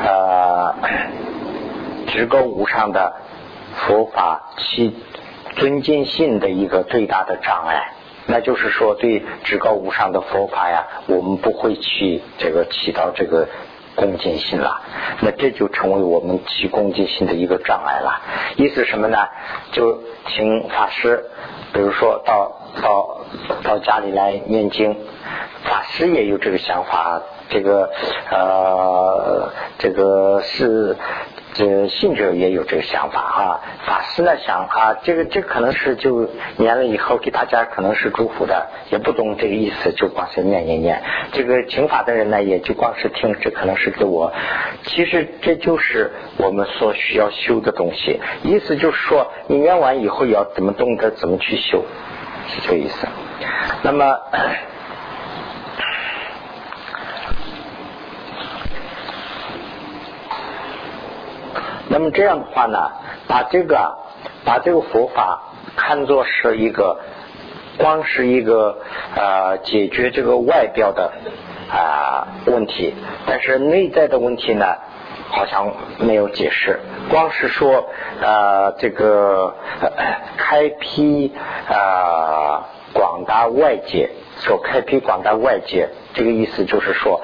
[0.05, 0.75] 呃，
[2.07, 3.15] 至高无上的
[3.75, 4.97] 佛法其
[5.57, 7.93] 尊敬性的一个最大的障碍。
[8.31, 13.49] 那就是说，对至高无上的佛法呀，我们不会去这个起到这个
[13.99, 14.81] 恭敬心了。
[15.21, 18.23] 那这就成为我们起恭敬心的一个障碍了。
[18.57, 19.19] 意思什么呢？
[19.73, 21.25] 就请法师，
[21.73, 23.19] 比如说到到
[23.65, 24.97] 到家里来念经，
[25.65, 27.21] 法师也有这个想法。
[27.51, 27.91] 这个
[28.31, 30.97] 呃，这个是。
[31.59, 41.03] 这信者也有这个想法啊，法师呢想啊，这个这可能是就念了以后给大家可能是祝福的，也不懂这个意思，就光是念念念。
[41.33, 44.33] 这个听法的人呢，也就光是听，这可能是给我。
[44.85, 51.85] 其实这就是我们所需要修的东西，意思就是说，你念完以后要怎么懂得怎么去修，
[52.47, 53.09] 是这个意思。
[53.83, 54.17] 那么。
[61.91, 62.91] 那么这样的话呢，
[63.27, 63.97] 把这个
[64.45, 65.41] 把这个佛法
[65.77, 66.99] 看作是一个，
[67.79, 68.79] 光是一个
[69.17, 71.13] 呃解决这个外表的
[71.71, 72.95] 啊问题，
[73.27, 74.67] 但是内在的问题呢，
[75.31, 76.79] 好像没有解释，
[77.11, 77.89] 光是说
[78.21, 79.55] 呃这个
[80.37, 81.33] 开辟
[81.71, 87.23] 啊广大外界，说开辟广大外界，这个意思就是说。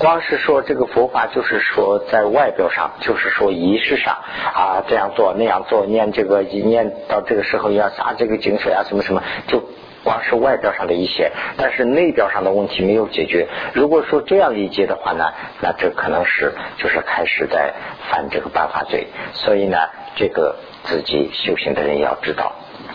[0.00, 4.16] 光是说这个佛法，就是说在外表上，就是说仪式上
[4.54, 9.62] 啊，这样做那样做，念这个一念到这个时候要洒这个井水啊，什么什么，就
[10.02, 13.46] 光是外表上的一些，但是内表上的问题没有解决。
[13.74, 17.74] 如果说这样理解的话呢，那这可能是就是开始在
[18.08, 19.08] 犯这个办法罪。
[19.34, 19.76] 所以呢，
[20.16, 22.54] 这个自己修行的人要知道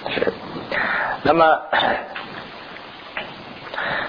[0.10, 0.34] 是。
[1.22, 1.62] 那么。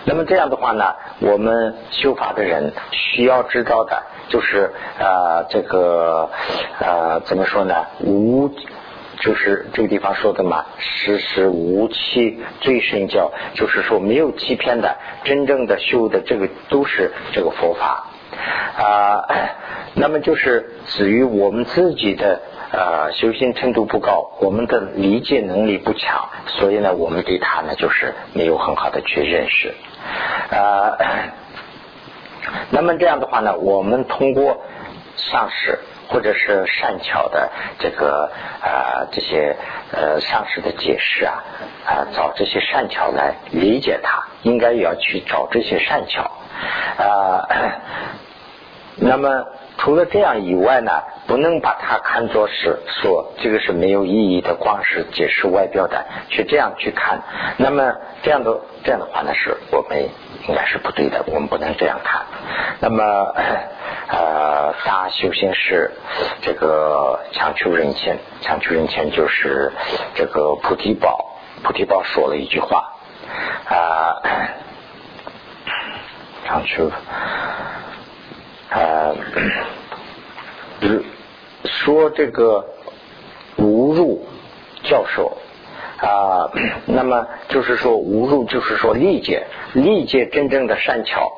[0.08, 6.30] 那么这样的话呢，我们修法的人需要知道的，就是呃这个
[6.78, 7.74] 呃怎么说呢？
[8.00, 8.48] 无
[9.18, 18.06] 就是这个地方说的嘛，时时无欺最深教，就是说没有欺骗的，真正的修的这个都是这个佛法
[18.78, 19.26] 啊。
[19.98, 22.40] 那么就是至于我们自己的。
[22.72, 29.72] 呃，修行程度不高，我们的理解能力不强，所以呢，我们对他呢就是没有很好的去认识。
[30.50, 30.98] 呃，
[32.70, 34.62] 那么这样的话呢，我们通过
[35.16, 38.30] 上师或者是善巧的这个
[38.62, 39.56] 呃这些
[39.92, 41.44] 呃上师的解释啊，
[41.86, 46.30] 啊找这些善巧来理解他，应该也要去找这些善巧
[46.98, 47.46] 啊。
[48.96, 49.46] 那么。
[49.78, 50.90] 除了这样以外呢，
[51.26, 57.22] 不能把它看作是说这个是没有意义的，光是解释外表的，去这样去看。
[57.58, 60.08] 那么这样的这样的话呢，是我们
[60.48, 62.24] 应该是不对的，我们不能这样看。
[62.80, 63.02] 那么
[64.08, 65.90] 呃，大修行是
[66.42, 69.72] 这个强求人前，强求人前就是
[70.14, 72.92] 这个菩提宝，菩提宝说了一句话
[73.68, 74.22] 啊，
[76.46, 76.90] 强求。
[78.68, 79.16] 呃，
[81.64, 82.66] 说这个
[83.56, 84.26] 无入
[84.82, 85.36] 教授
[85.98, 86.50] 啊，
[86.86, 91.32] 那么就是说无入，就是说历届历届真正的善巧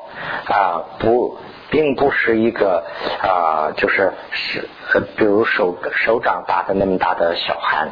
[0.45, 1.37] 啊，不，
[1.69, 2.83] 并不是一个
[3.21, 4.67] 啊，就是是，
[5.15, 7.89] 比如手手掌大的那么大的小寒，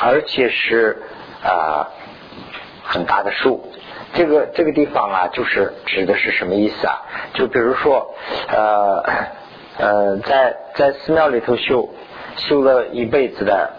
[0.00, 1.02] 而且是
[1.42, 1.88] 啊
[2.82, 3.72] 很大的树。
[4.14, 7.02] 这个这个地方啊，就是指的是什么意思啊？
[7.34, 8.14] 就比如说，
[8.48, 9.02] 呃
[9.78, 11.88] 呃，在在寺庙里头修
[12.36, 13.70] 修了一辈子的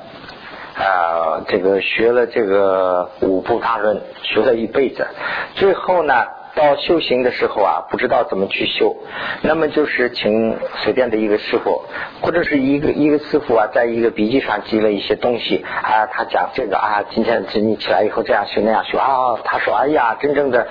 [0.77, 5.07] 啊，这个学了这个五部大论，学了一辈子，
[5.55, 6.13] 最后呢。
[6.55, 8.95] 到修行的时候啊，不知道怎么去修，
[9.41, 11.83] 那么就是请随便的一个师傅，
[12.21, 20.67] 或者是一个一个师傅啊，在一个笔记上记了一些东西啊，他讲这个啊，今天你起来以后这样修那样修啊，他说哎呀，真正的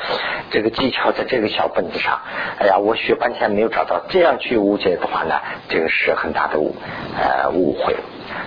[0.50, 2.18] 这个技巧在这个小本子上，
[2.58, 5.34] 哎呀，我学半天没有找到，这样去误解的话呢，
[5.68, 6.74] 这个是很大的误
[7.20, 7.94] 呃误会，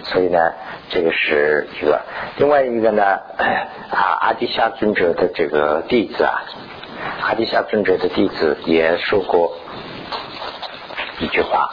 [0.04, 0.40] 所以呢，
[0.90, 2.02] 这个是一个，
[2.38, 3.04] 另外一个呢
[3.92, 6.42] 啊，阿底夏尊者的这个弟子啊。
[7.22, 9.54] 阿底夏尊者的弟子也说过
[11.20, 11.70] 一句话。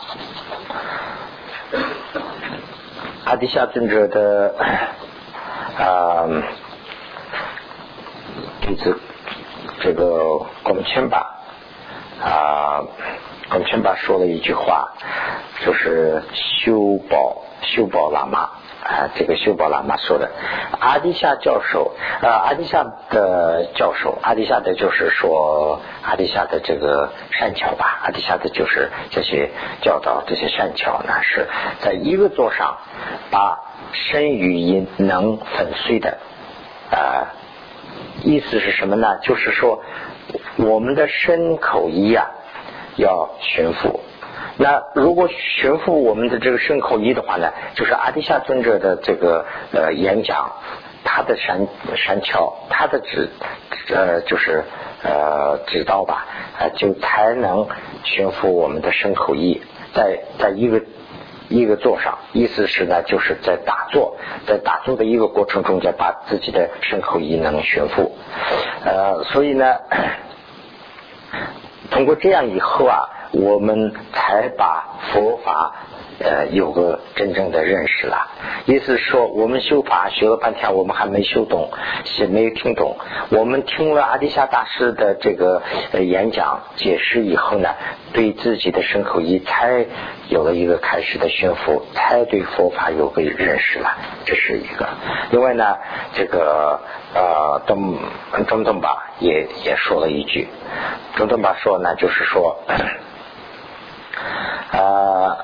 [3.24, 4.54] 阿底夏尊者的
[5.78, 6.26] 啊
[8.60, 8.98] 弟子
[9.80, 11.18] 这个广谦巴
[12.22, 12.84] 啊
[13.48, 14.92] 广谦巴说了一句话，
[15.64, 18.50] 就是修宝修宝喇嘛。
[18.84, 20.30] 啊，这个修宝喇嘛说的，
[20.78, 29.48] 阿迪夏教授，呃，阿迪夏的教授，阿迪夏的就是说，阿迪夏的这个善巧吧，阿迪夏的就是这些
[29.80, 31.48] 教导，这些善巧呢，是
[31.80, 32.76] 在一个座上
[33.30, 33.58] 把
[33.92, 36.18] 身语音能粉碎的，
[36.90, 37.32] 啊，
[38.22, 39.16] 意思是什么呢？
[39.22, 39.82] 就是说，
[40.58, 42.26] 我们的身口意啊，
[42.96, 44.00] 要驯服。
[44.56, 50.52] 那如果悬浮我们的这个身口意的话呢，就是阿底夏尊者的这个呃演讲，
[51.02, 53.28] 他的山山桥，他的指
[53.92, 54.62] 呃就是
[55.02, 57.66] 呃指导吧，啊就才能
[58.04, 59.60] 悬浮我们的身口意，
[59.92, 60.80] 在在一个
[61.48, 68.16] 一个座上，意思是呢，就是在打坐，在打坐的一个过程中间，把自己的身口意能悬浮，
[68.84, 69.78] 呃，所以呢，
[71.90, 73.10] 通过这样以后啊。
[73.34, 75.74] 我们才把佛法
[76.20, 78.28] 呃有个真正的认识了。
[78.66, 81.70] 意思说，我们修法学了半天，我们还没修懂，
[82.18, 82.96] 也没听懂。
[83.30, 85.62] 我们听了阿底夏大师的这个
[86.00, 87.74] 演讲解释以后呢，
[88.12, 89.84] 对自己的身口意才
[90.28, 93.96] 有了一个开始的驯服，才对佛法有个认识了。
[94.24, 94.88] 这是一个。
[95.30, 95.76] 另外呢，
[96.14, 96.80] 这个
[97.14, 97.98] 呃，东
[98.46, 100.48] 中东吧也也说了一句，
[101.16, 102.56] 中东吧说呢，就是说。
[104.72, 105.36] 啊，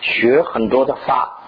[0.00, 1.38] 学很多的法，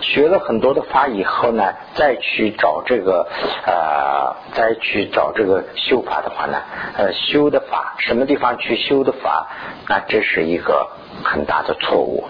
[0.00, 3.28] 学了很多的法以后呢，再去找这个
[3.66, 6.62] 呃，再去找这个修法的话呢，
[6.96, 9.46] 呃，修的法什么地方去修的法，
[9.88, 10.88] 那这是一个
[11.24, 12.24] 很大的错误，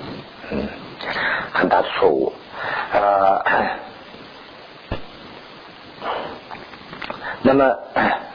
[0.51, 0.69] 嗯，
[1.53, 2.33] 很大的错误，
[2.93, 3.43] 呃，
[7.47, 7.79] 那么。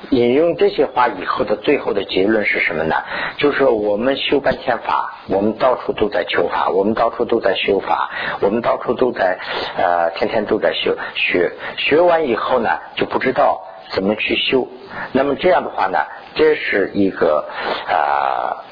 [0.10, 2.96] 引用这些话以后的最后的结论是什么呢？
[3.38, 8.10] 就是我们修半天法，我们到处都在求法，我们到处都在修法，
[8.42, 9.40] 我们到处都在
[9.78, 11.54] 呃，天天都在修学。
[11.78, 14.68] 学完以后呢，就不知道怎么去修。
[15.14, 16.00] 那么这样的话呢，
[16.36, 17.48] 这是一个
[17.88, 18.68] 啊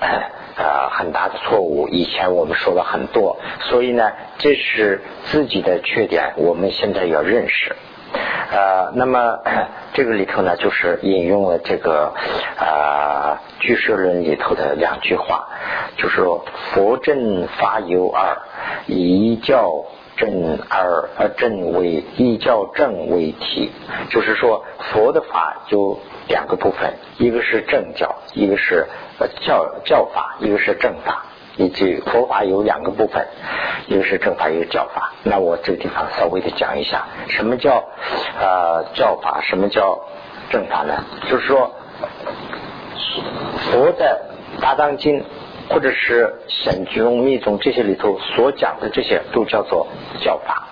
[0.58, 1.88] 啊很大的错误。
[1.88, 7.78] 以前我们说了很多，所以呢，这是自己的缺点，我们现在要认识。
[8.51, 9.39] 呃，那么
[9.93, 12.13] 这个里头呢，就是引用了这个
[12.57, 15.47] 呃《居士论》里头的两句话，
[15.97, 16.43] 就是说
[16.73, 18.37] 佛正法有二，
[18.87, 19.85] 一教
[20.17, 23.71] 正二，呃正为一教正为体，
[24.09, 28.87] 就是说佛的法有两个部分，一个是正教，一个是
[29.41, 31.25] 教教法，一个是正法。
[31.59, 33.27] 以及佛法有两个部分，
[33.87, 35.11] 一个是正法，一个教法。
[35.23, 37.83] 那我这个地方稍微的讲一下，什么叫
[38.39, 39.99] 呃教法，什么叫
[40.51, 41.03] 正法呢？
[41.29, 41.69] 就是说，
[43.57, 44.21] 佛的
[44.61, 45.25] 大藏经
[45.69, 49.87] 或者是显宗密宗这些里头所讲的这些，都叫做
[50.21, 50.69] 教法。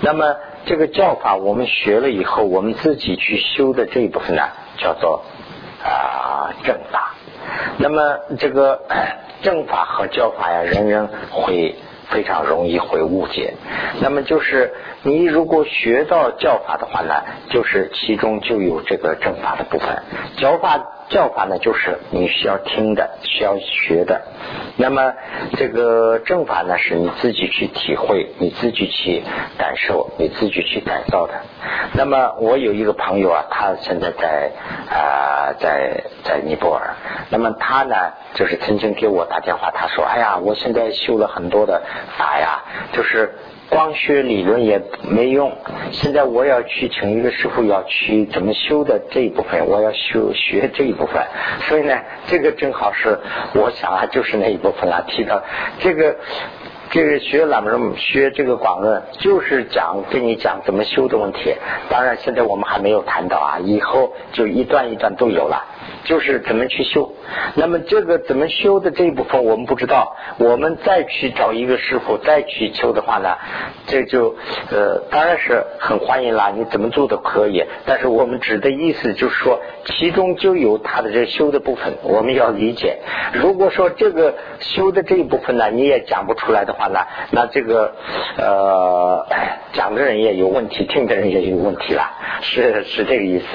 [0.00, 4.42] 那么这个教法，我们学了以后，我们自己去修的这一部分呢，
[4.78, 5.22] 叫做
[5.84, 7.14] 啊正法。
[7.78, 8.80] 那么这个。
[9.42, 11.74] 正法和教法呀，人人会
[12.08, 13.52] 非常容易会误解。
[14.00, 17.12] 那么就是你如果学到教法的话呢，
[17.50, 20.02] 就是其中就有这个正法的部分。
[20.38, 24.22] 教法教法呢，就是你需要听的，需要学的。
[24.76, 25.12] 那么
[25.56, 29.22] 这个正法呢，是你自己去体会，你自己去
[29.58, 31.34] 感受，你自己去改造的。
[31.94, 34.50] 那么我有一个朋友啊，他现在在
[34.90, 36.94] 啊在在尼泊尔。
[37.30, 37.94] 那么他呢，
[38.34, 41.82] 就是曾经给我打电话，他说：“哎呀，我现在修了很多的
[42.18, 43.34] 法呀，就是
[43.70, 45.56] 光学理论也没用。
[45.90, 51.22] 现在我要去请一个师傅，要去怎么修的这一部分，我要修学这一部分。
[51.68, 53.18] 所以呢，这个正好是
[53.54, 55.02] 我想啊，就是那一部分啊。
[55.06, 55.42] 提到
[55.80, 56.16] 这个
[56.94, 61.52] 这个学喇嘛学这个广论，就是讲跟你讲怎么修的问题。
[61.90, 65.64] 当然，现在我们还没有谈到啊，以后就一段一段都有了。
[66.04, 67.12] 就是怎么去修，
[67.54, 73.36] 那么这个怎么修的这一部分我们不知道，我们再去找一个师傅再去修的话呢，
[73.86, 74.36] 这就
[74.70, 77.64] 呃当然是很欢迎啦，你怎么做都可以。
[77.86, 82.98] 但是我们指的意思就是说，其中就有他的这修的部分，我们要理解。
[83.32, 87.94] 如果说这个修的这一部分呢，你也讲不出来的话呢，那这个
[88.36, 89.26] 呃
[89.72, 92.10] 讲的人也有问题，听的人也有问题了，
[92.42, 93.46] 是是这个意思。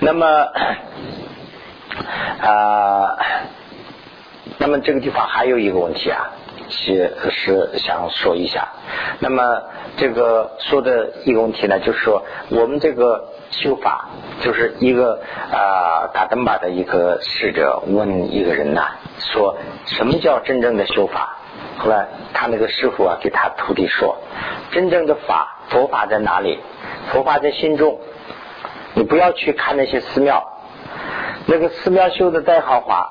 [0.00, 0.26] 那么。
[2.40, 3.18] 啊，
[4.58, 6.30] 那么这个地方还有一个问题啊，
[6.70, 8.68] 是是想说一下。
[9.18, 9.42] 那么
[9.98, 14.08] 这个说的一个问题呢，就是说我们这个修法，
[14.40, 15.20] 就是一个
[15.52, 21.36] 啊达登巴的一个使者问一个人呐，说什么叫真正的修法？
[21.80, 24.18] 后来他那个师傅啊，给他徒弟说，
[24.70, 26.60] 真正的法，佛法在哪里？
[27.10, 27.98] 佛法在心中，
[28.92, 30.46] 你不要去看那些寺庙。
[31.46, 33.10] 那个寺庙修的再豪华，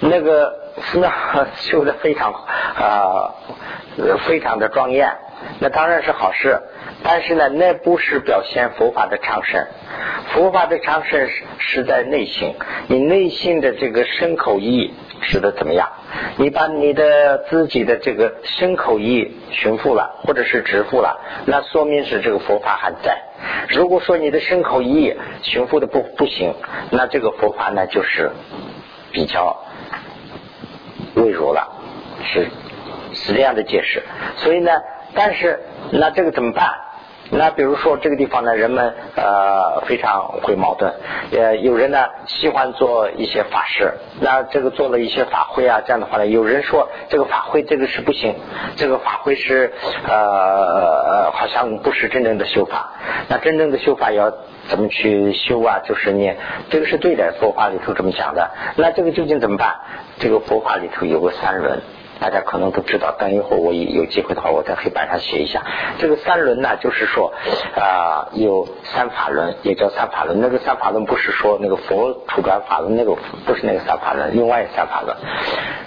[0.00, 1.12] 那个寺庙
[1.56, 3.34] 修的非常啊，
[4.26, 5.14] 非常的庄严，
[5.60, 6.62] 那当然是好事。
[7.04, 9.66] 但是呢，那不是表现佛法的长盛。
[10.28, 12.54] 佛法的长盛是是在内心，
[12.86, 15.88] 你内心的这个身口意是的怎么样？
[16.36, 23.22] 你把你的自己的这个身口意寻复了，或者是直复了，那说明是这个佛法还在。
[23.68, 26.54] 如果说你的身口意寻复的不不行，
[26.90, 28.30] 那这个佛法呢就是
[29.12, 29.56] 比较
[31.14, 31.68] 微弱了，
[32.24, 32.48] 是
[33.14, 34.02] 是这样的解释。
[34.36, 34.72] 所以呢，
[35.14, 35.60] 但是
[35.92, 36.74] 那这个怎么办？
[37.34, 40.92] 那比如说这个地方呢，人们呃非常会矛盾，
[41.32, 48.34] 呃有人呢喜欢做一些法事，那这个做了一些法会啊，这样的话呢，有人说这个法会这个是不行，
[48.76, 49.72] 这个法会是
[50.06, 52.92] 呃好像不是真正的修法，
[53.28, 54.30] 那真正的修法要
[54.68, 55.80] 怎么去修啊？
[55.84, 56.34] 就是你
[56.68, 59.76] 这个是对的，佛法里头这么讲的，那这个究竟怎么办？
[60.18, 61.80] 这个佛法里头有个三轮。
[62.22, 65.64] 大家可能都知道，等一会儿我有机会的话，我在黑板上写一下。
[65.98, 67.32] 这个三轮呢，就是说
[67.74, 70.40] 啊，有三法轮，也叫三法轮。
[70.40, 75.16] 那个三法轮不是说那个佛出转法轮那个，不是那个三法轮，另外三法轮。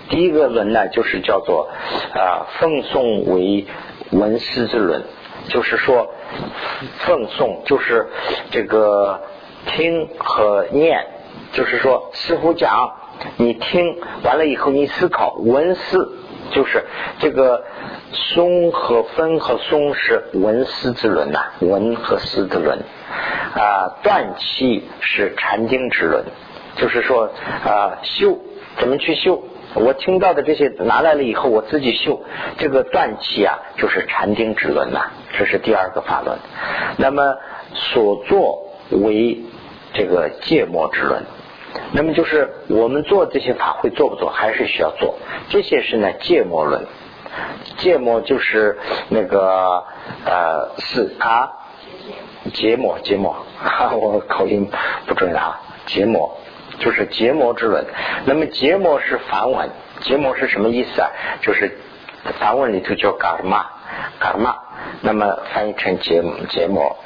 [0.10, 1.70] 第一个轮呢，就是叫做
[2.14, 3.66] 啊，奉诵为
[4.12, 5.04] 文师之轮，
[5.48, 6.10] 就是说
[7.00, 8.10] 奉诵就是
[8.52, 9.22] 这个
[9.68, 11.08] 听和念，
[11.54, 12.92] 就是说师傅讲，
[13.38, 16.12] 你听完了以后，你思考文思。
[16.52, 16.86] 就是
[17.20, 17.64] 这个
[18.12, 22.80] 松和分和松是文思之轮呐，文和思之轮
[23.56, 26.24] 啊，断气是禅定之轮，
[26.76, 27.30] 就是说
[27.66, 28.40] 啊修
[28.78, 29.44] 怎么去修？
[29.74, 32.24] 我听到的这些拿来了以后，我自己修
[32.58, 36.38] 这个断气啊，就是禅定之轮呐，这是第二个法轮。
[36.98, 37.36] 那么
[37.74, 39.42] 所作为
[39.94, 41.24] 这个芥末之轮。
[41.92, 45.16] 那么就是我们做这些法会做不做，还是需要做。
[45.50, 46.86] 这些是呢芥末论，
[47.78, 48.78] 芥末就是
[49.10, 49.84] 那个
[50.26, 51.52] 呃是啊
[52.54, 53.36] 芥末芥末，
[54.00, 54.70] 我口音
[55.06, 56.38] 不准啊，芥末
[56.80, 57.86] 就是芥末之论。
[58.26, 59.70] 那么芥末是梵文，
[60.02, 61.10] 芥末是什么意思啊？
[61.42, 61.78] 就是
[62.40, 63.66] 梵文里头叫嘎玛
[64.20, 64.56] 嘎玛，
[65.02, 66.98] 那么翻译成芥芥末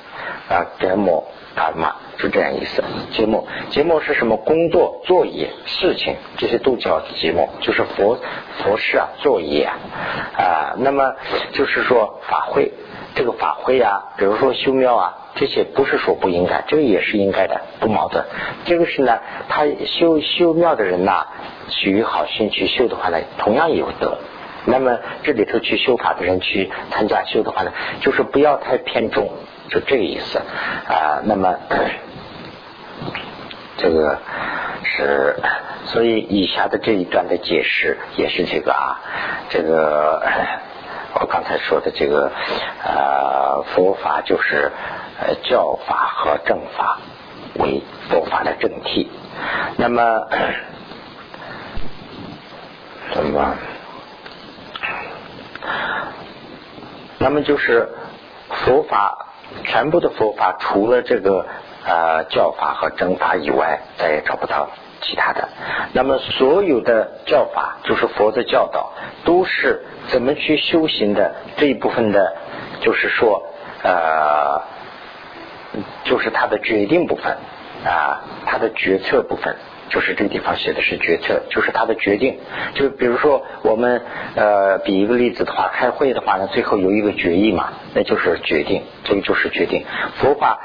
[0.49, 1.95] 啊芥末嘎玛。
[2.21, 4.35] 是这样意思，节目节目是什么？
[4.35, 8.17] 工作、作业、事情，这些都叫节目，就是佛
[8.61, 9.77] 佛事啊，作业啊
[10.37, 10.75] 啊。
[10.79, 11.15] 那么
[11.53, 12.73] 就是说法会，
[13.15, 18.25] 这个法会啊，比如说修庙啊，这些不是说不应该，这个也是应该的，不矛盾。
[18.65, 21.25] 这个是呢，他修修庙的人呐，
[21.69, 24.17] 取好心去修的话呢，同样有德。
[24.65, 29.29] 那么这里头去修法的人去参加修的话呢，就是不要太偏重，
[29.69, 31.21] 就这个意思啊。
[31.23, 31.55] 那么。
[33.81, 34.17] 这个
[34.83, 35.37] 是，
[35.85, 38.99] 所以以下的这一段的解释也是这个啊，
[39.49, 40.21] 这个
[41.13, 42.29] 我刚才说的这个
[42.83, 44.69] 呃佛法就是
[45.21, 46.99] 呃教法和正法
[47.55, 49.09] 为佛法的正体，
[49.77, 50.27] 那么
[53.15, 53.55] 怎么？
[57.17, 57.89] 那么就是
[58.49, 59.27] 佛法
[59.63, 61.45] 全部的佛法除了这个。
[61.89, 64.69] 呃，教法和正法以外，再也找不到
[65.01, 65.49] 其他的。
[65.91, 68.91] 那么，所有的教法，就是佛的教导，
[69.25, 72.35] 都是怎么去修行的这一部分的，
[72.79, 73.41] 就是说，
[73.81, 74.61] 呃，
[76.03, 77.35] 就是他的决定部分
[77.83, 79.55] 啊，他的决策部分，
[79.89, 82.37] 就是这个地方写的是决策，就是他的决定。
[82.73, 84.01] 就比如说我们
[84.35, 89.85] 呃比一个例子的话，开会的话呢，最后有一个决议嘛，那就是决定，这个就是决定。
[90.15, 90.59] 佛法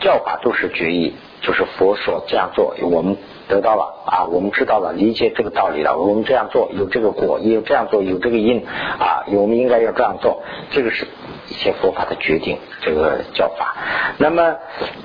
[0.00, 3.16] 教法都是决议，就是佛所这样做，我们。
[3.48, 5.98] 得到了啊，我们知道了，理解这个道理了。
[5.98, 10.42] 我们这样做有这个果，也有这样做有这个因啊，我们应该要这样做。
[10.70, 11.06] 这个是
[11.48, 13.76] 一些佛法的决定，这个教法。
[14.18, 14.56] 那么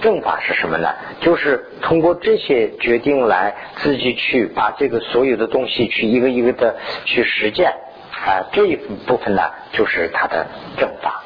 [0.01, 0.89] 正法是什么呢？
[1.21, 7.73] 就是通过这些决定来自己去把这个所有的东西去一个一个的去实践
[8.11, 8.47] 啊。
[8.53, 9.41] 这一部分呢，
[9.73, 11.23] 就是它的正法。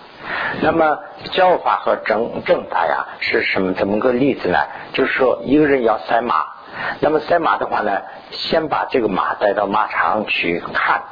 [0.61, 0.99] 那么
[1.31, 3.73] 教法和正正法呀，是什么？
[3.73, 4.57] 怎么个例子呢？
[4.93, 6.45] 就是说一个人要赛马。
[6.99, 8.01] 那么赛马的话呢，
[8.31, 11.03] 先把这个马带到马场去看。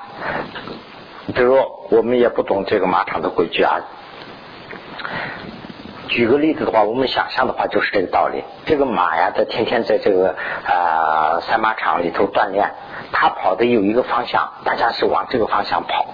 [1.33, 1.57] 比如
[1.89, 3.79] 我们也不懂这个马场的规矩啊。
[6.09, 8.43] 举个例子的话，我们想象的话就是这个道理。
[8.65, 10.35] 这个马呀，它天天在这个
[10.65, 12.71] 啊赛马场里头锻炼，
[13.13, 16.07] 它跑的有一个方向，大家是往这个方向跑。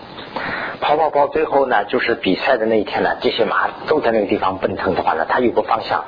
[0.81, 6.03] 跑跑跑，最后呢，就是比赛的那一天呢，这些马都在那个地方奔腾的话呢，它有个方向。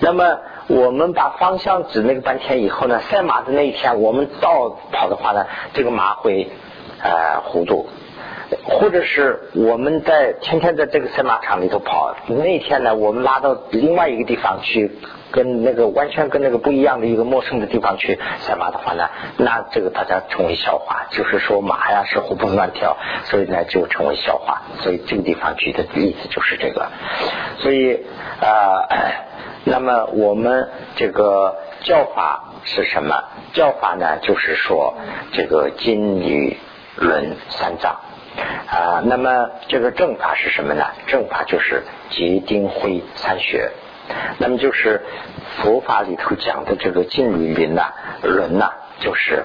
[0.00, 6.50] 那么我们把方向指那个半天以后呢，赛马的那一天，我们倒跑的话呢，这个马会
[7.02, 7.86] 呃糊涂。
[8.62, 14.92] 或者是我们在天天在这个赛马场里头跑，那一天呢，我们拉到另外一个地方去，
[15.32, 19.08] 跟那个完全跟那个不一样的一个陌生的地方去赛马的话呢，
[19.38, 24.62] 那这个大家成为笑话，就是说马呀是活蹦乱跳，所以呢就成为笑话。
[24.82, 26.88] 所以这个地方举的例子就是这个。
[27.58, 28.04] 所以
[28.40, 28.86] 啊，
[29.64, 33.24] 那么我们这个教法是什么？
[33.52, 34.94] 教法呢，就是说
[35.32, 36.56] 这个金缕
[36.96, 37.96] 轮三藏。
[38.66, 40.84] 啊，那么这个正法是什么呢？
[41.06, 43.70] 正法就是结定慧三学，
[44.38, 45.02] 那么就是
[45.58, 47.92] 佛法里头讲的这个金律林呐、
[48.22, 49.44] 轮呐，就是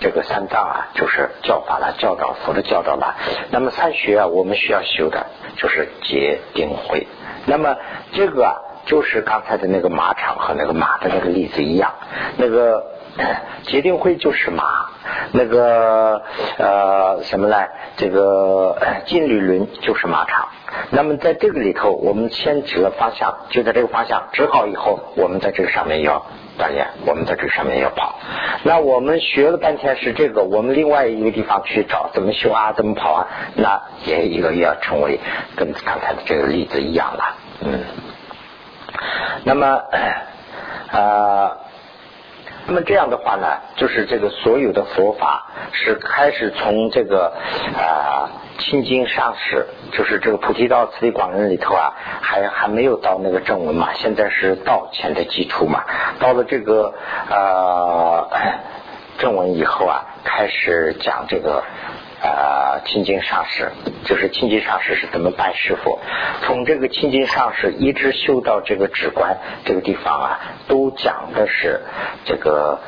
[0.00, 3.14] 这个三藏啊，就是教法了，教导佛的教导了。
[3.52, 5.26] 那么三学啊，我们需要修的
[5.56, 7.06] 就是结定慧。
[7.46, 7.76] 那么
[8.12, 8.54] 这个啊，
[8.86, 11.92] 就是刚才的那个马场和那个马的那个例子一样，
[12.38, 12.96] 那个。
[13.62, 14.90] 结定会就是马，
[15.32, 16.20] 那个
[16.58, 17.56] 呃什么呢？
[17.96, 18.76] 这个
[19.06, 20.48] 金缕轮就是马场。
[20.90, 26.26] 那么在这个里头，我们先指了方向，就在这个方向指好以后，我们在这个上面要
[26.58, 28.16] 锻炼，我们在这个上面要跑。
[28.64, 33.26] 那我们学了半天是这个，我们另外一个地方去找怎么修啊，怎么跑啊？
[33.54, 35.18] 那也一个要成为
[35.56, 37.34] 跟刚才的这个例子一样了。
[37.62, 37.80] 嗯，
[39.44, 39.82] 那么
[40.92, 41.56] 啊。
[42.68, 47.32] 那么这样的话呢，就是这个所有的佛法是开始从这个
[47.78, 48.28] 啊
[48.58, 55.84] 清净上师，就是这个菩提道次第广论里头啊，还还没有到那个正文嘛，现在是道前的基础嘛，
[56.18, 56.92] 到了这个
[57.30, 58.26] 啊
[59.18, 61.62] 正文以后啊，开始讲这个。
[62.22, 63.70] 啊，清净上师
[64.04, 66.00] 就是清净上师是怎么办师傅？
[66.42, 69.36] 从这个清净上师一直修到这个止观
[69.66, 71.82] 这个地方啊，都讲的是
[72.24, 72.80] 这个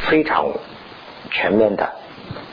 [0.00, 0.52] 非常
[1.30, 1.84] 全面的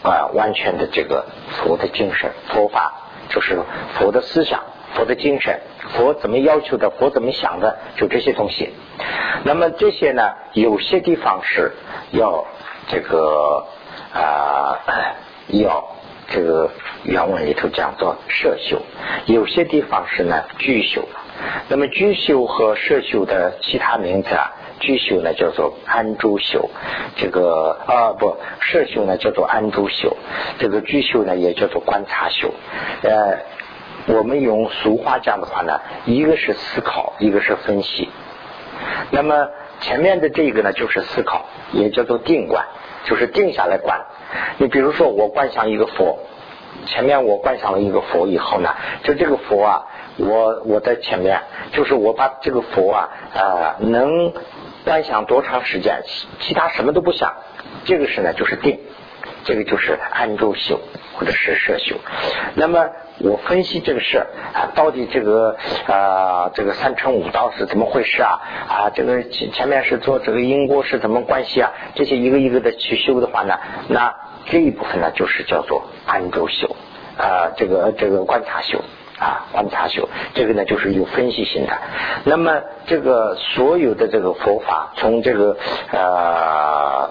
[0.03, 2.93] 啊，完全的这个佛的精神、佛法，
[3.29, 3.59] 就是
[3.95, 4.63] 佛的思想、
[4.93, 5.59] 佛的精神、
[5.95, 8.71] 佛怎么要求的、佛怎么想的，就这些东西。
[9.43, 11.71] 那么这些呢，有些地方是
[12.11, 12.45] 要
[12.87, 13.65] 这个
[14.13, 14.77] 啊。
[15.47, 15.85] 要
[16.27, 16.71] 这个
[17.03, 18.81] 原文里头讲做摄修，
[19.27, 21.07] 有些地方是呢居修。
[21.67, 26.69] 那么居修和摄修的其他名字啊，居修呢叫做安住修，
[27.15, 30.17] 这个啊不摄修呢叫做安住修，
[30.57, 32.51] 这个居修呢也叫做观察修。
[33.03, 33.37] 呃，
[34.07, 38.09] 我们用俗话讲的话呢，一个是思考，一个是分析。
[39.11, 39.49] 那么
[39.81, 42.65] 前面的这个呢就是思考，也叫做定观。
[43.07, 44.03] 就是定下来观，
[44.57, 46.19] 你比如说我观想一个佛，
[46.85, 49.85] 前面我观想了一个佛以后呢，就这个佛啊，
[50.17, 54.33] 我我在前面，就是我把这个佛啊呃能
[54.83, 56.01] 观想多长时间，
[56.39, 57.33] 其他什么都不想，
[57.85, 58.79] 这个是呢就是定，
[59.43, 60.79] 这个就是安住修
[61.13, 61.95] 或者是摄修，
[62.55, 62.89] 那么。
[63.19, 64.17] 我分析这个事
[64.53, 65.55] 啊，到底这个
[65.87, 68.41] 啊，这个三乘五道是怎么回事啊？
[68.67, 71.71] 啊，这个前前面是做这个因果是怎么关系啊？
[71.95, 73.57] 这些一个一个的去修的话呢，
[73.87, 74.13] 那
[74.47, 76.75] 这一部分呢就是叫做安住修
[77.17, 78.79] 啊，这个这个观察修
[79.17, 81.73] 啊，观察修，这个呢就是有分析性的。
[82.25, 85.55] 那么这个所有的这个佛法，从这个
[85.91, 87.09] 呃。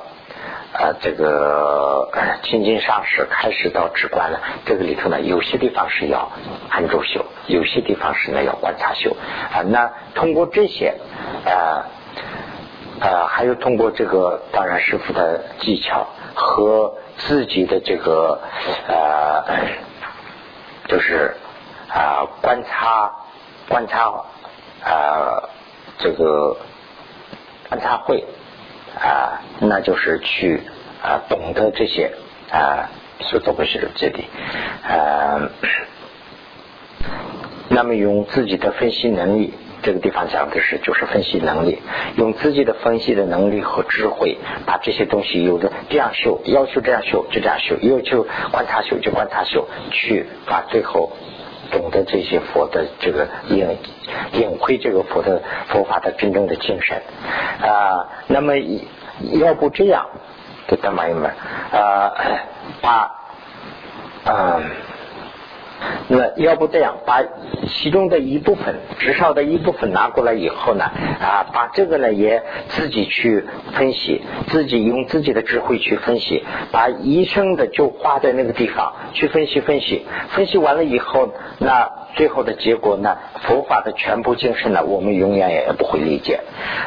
[0.75, 2.09] 啊，这个
[2.43, 6.33] 清净上师开始到止观了，这个里头呢，有些地方是要
[6.69, 9.17] 安住修，有些地方是呢要观察修
[9.53, 9.63] 啊。
[9.63, 10.97] 那通过这些
[11.47, 11.87] 啊，
[13.01, 18.41] 呃，还有通过这个当然师傅的技巧和自己的这个
[18.89, 19.45] 呃，
[20.89, 21.37] 就是
[21.89, 23.13] 啊观察
[23.69, 24.11] 观察
[24.83, 25.49] 啊
[25.99, 26.57] 这个
[27.69, 28.25] 观察会
[28.99, 30.63] 啊，那就是去
[31.03, 32.13] 啊懂得这些
[32.51, 32.91] 啊，
[33.21, 34.25] 是都不是这里
[34.83, 35.51] 啊，
[37.69, 39.55] 那么用自己的分析能力。
[39.83, 41.83] 这个地方讲的是，就是分析能力，
[42.17, 51.13] 用自己的分析的能力和智慧，把这些东西有的这样修，要求这样修就这样修，要求观察修就观察修，去把最后
[51.75, 53.77] 懂得这些佛的这个隐
[54.33, 57.03] 隐晦这个佛的佛法的真正的精神
[57.61, 58.07] 啊。
[58.29, 58.55] 那么
[59.33, 60.07] 要不这样，
[60.67, 61.31] 给大朋友们
[61.73, 62.13] 啊，
[62.81, 63.11] 把
[64.25, 64.63] 嗯。
[66.09, 67.23] 那要不这样，把
[67.67, 86.41] 其中的一部分，至少的一部分拿过来以后呢，啊，把这个呢也自己去分析，自己用自己的智慧去分析，把一生的就花在那个地方去分析分析，分析完了以后，那最后的结果呢，佛法的全部精神呢，我们永远也不会理解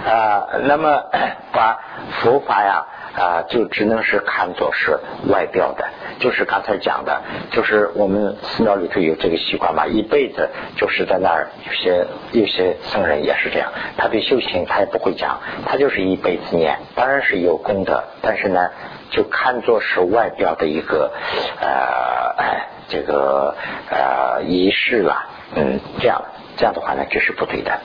[0.05, 0.47] 啊。
[0.63, 1.03] 那么
[1.51, 1.79] 把
[2.21, 2.85] 佛法呀。
[3.17, 5.83] 啊，就只能是看作是外表的，
[6.19, 18.69] 就是刚才讲的，就是我们寺庙里头有这个习惯嘛，一辈子就是在那儿，有些有些僧人也是这样，他对修行他也不会讲，他就是一辈子念，当然是有功德，但是呢，
[19.09, 21.11] 就看作是外表的一个
[21.59, 23.55] 呃这个
[23.89, 26.23] 呃仪式了，嗯，这样
[26.55, 27.79] 这样的话呢，这是不对的，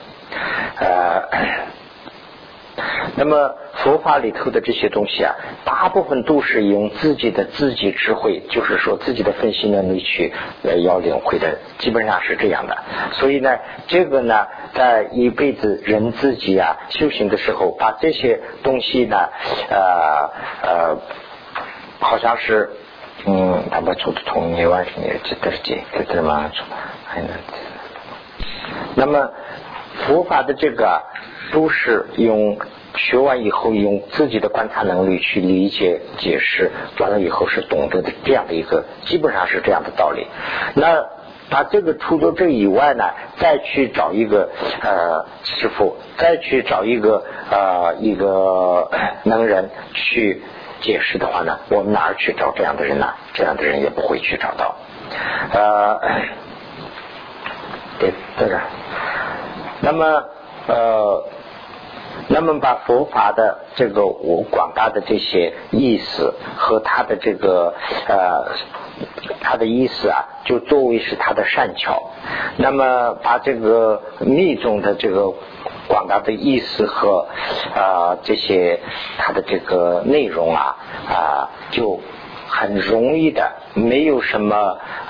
[0.79, 1.73] 呃。
[3.15, 12.75] 那么佛法里头的这些东西啊，大部分都是用自己的自己智慧，就是说自己的分析能力去呃要领会的，基本上是这样的。
[13.11, 19.17] 所以呢，这个呢，在一辈子人自己啊修行的时候，把这些东西呢，
[19.69, 20.31] 呃
[20.63, 20.97] 呃，
[21.99, 22.71] 好像是
[23.25, 26.49] 嗯，他们做的同一万年这得几，这这么
[27.05, 27.29] 还能。
[28.95, 29.29] 那么
[30.07, 31.03] 佛法的这个。
[31.53, 32.57] 都是用
[32.95, 40.27] 学完以后，用自己的观察能力去理解、解释，完了以后是懂得的这样的一个，基本上是这样的道理。
[40.75, 41.05] 那
[41.49, 43.05] 把这个除了这以外呢，
[43.37, 44.49] 再去找一个
[44.81, 48.89] 呃师傅，再去找一个呃一个
[49.23, 50.41] 能人去
[50.81, 53.13] 解释的话呢，我们哪儿去找这样的人呢？
[53.33, 54.75] 这样的人也不会去找到。
[55.51, 55.99] 呃，
[57.99, 58.59] 对，在这。
[59.81, 60.23] 那么
[60.67, 61.23] 呃。
[62.29, 67.73] 那么把佛法的这个我广大的这些意思和他的这个
[68.07, 68.53] 呃
[69.41, 72.11] 他的意思啊，就作为是他的善巧。
[72.57, 75.33] 那么把这个密宗的这个
[75.87, 77.27] 广大的意思和
[77.75, 78.79] 啊这些
[79.17, 80.77] 他的这个内容啊
[81.09, 81.99] 啊就
[82.47, 84.55] 很容易的，没有什么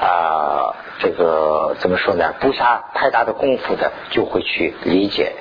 [0.01, 2.33] 啊这个怎么说呢？
[2.39, 5.33] 不下太大的功夫的就会去理解。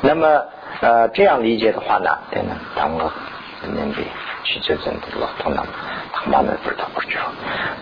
[0.00, 0.46] 那么。
[0.80, 3.10] 呃，这样理解的话呢，对呢，当个
[3.72, 4.04] 年比
[4.44, 5.64] 去这真的老头呢，
[6.12, 7.22] 他妈的不知道不知道。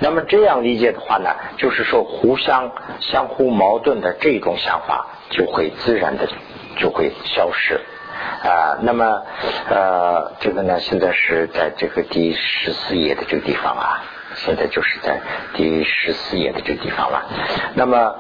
[0.01, 2.71] 那么这样理解的话呢，就是说互相
[3.01, 6.29] 相互矛盾的这种想法就会自然的
[6.77, 7.81] 就会消失
[8.45, 8.79] 啊。
[8.83, 9.23] 那么
[9.69, 14.05] 呃，这个呢，现在是在这个第十四页的这个地方啊，
[14.37, 15.21] 现在就是在
[15.55, 17.25] 第十四页的这个地方了。
[17.75, 18.15] 那么。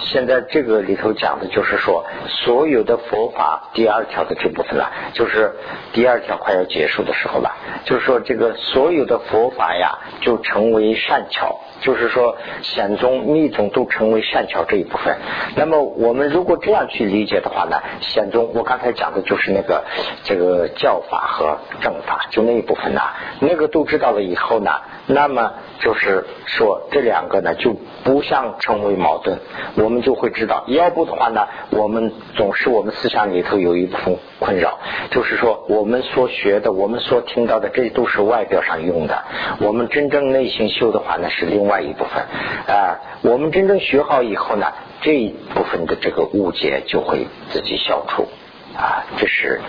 [0.00, 5.52] 现在这个里头讲的就是说，所有的佛法第二条的这部分了，就是
[5.92, 7.50] 第二条快要结束的时候了，
[7.84, 11.60] 就是说这个所有的佛法呀，就成为善巧。
[11.80, 15.16] 就是说，显宗、密宗都成为善巧这一部分。
[15.56, 19.82] 那么，我们如果这样去理解的话呢，显宗我刚才讲的就是那个
[20.24, 24.70] 这个教法和正法，就那一部分呐，那个都知道了以后呢，
[25.06, 27.74] 那么就是说这两个呢就
[28.04, 29.38] 不像成为矛盾，
[29.76, 34.78] 我我们就会知道，要不的话呢，我们总是我们思想里头有一部分困扰，
[35.10, 39.24] 就是说我们所学的、我们所听到的，这都是外表上用的，
[39.58, 41.80] 我们真正内心修的话呢是另外。
[41.80, 42.22] 一部分
[42.68, 44.66] 啊，我们真正学好以后呢，
[45.00, 48.28] 这一部分的这个误解就会自己消除
[48.76, 49.06] 啊。
[49.16, 49.62] 这是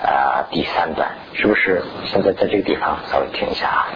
[0.00, 1.82] 啊第三段，是不是？
[2.04, 3.88] 现在在这个地方稍微停一下啊。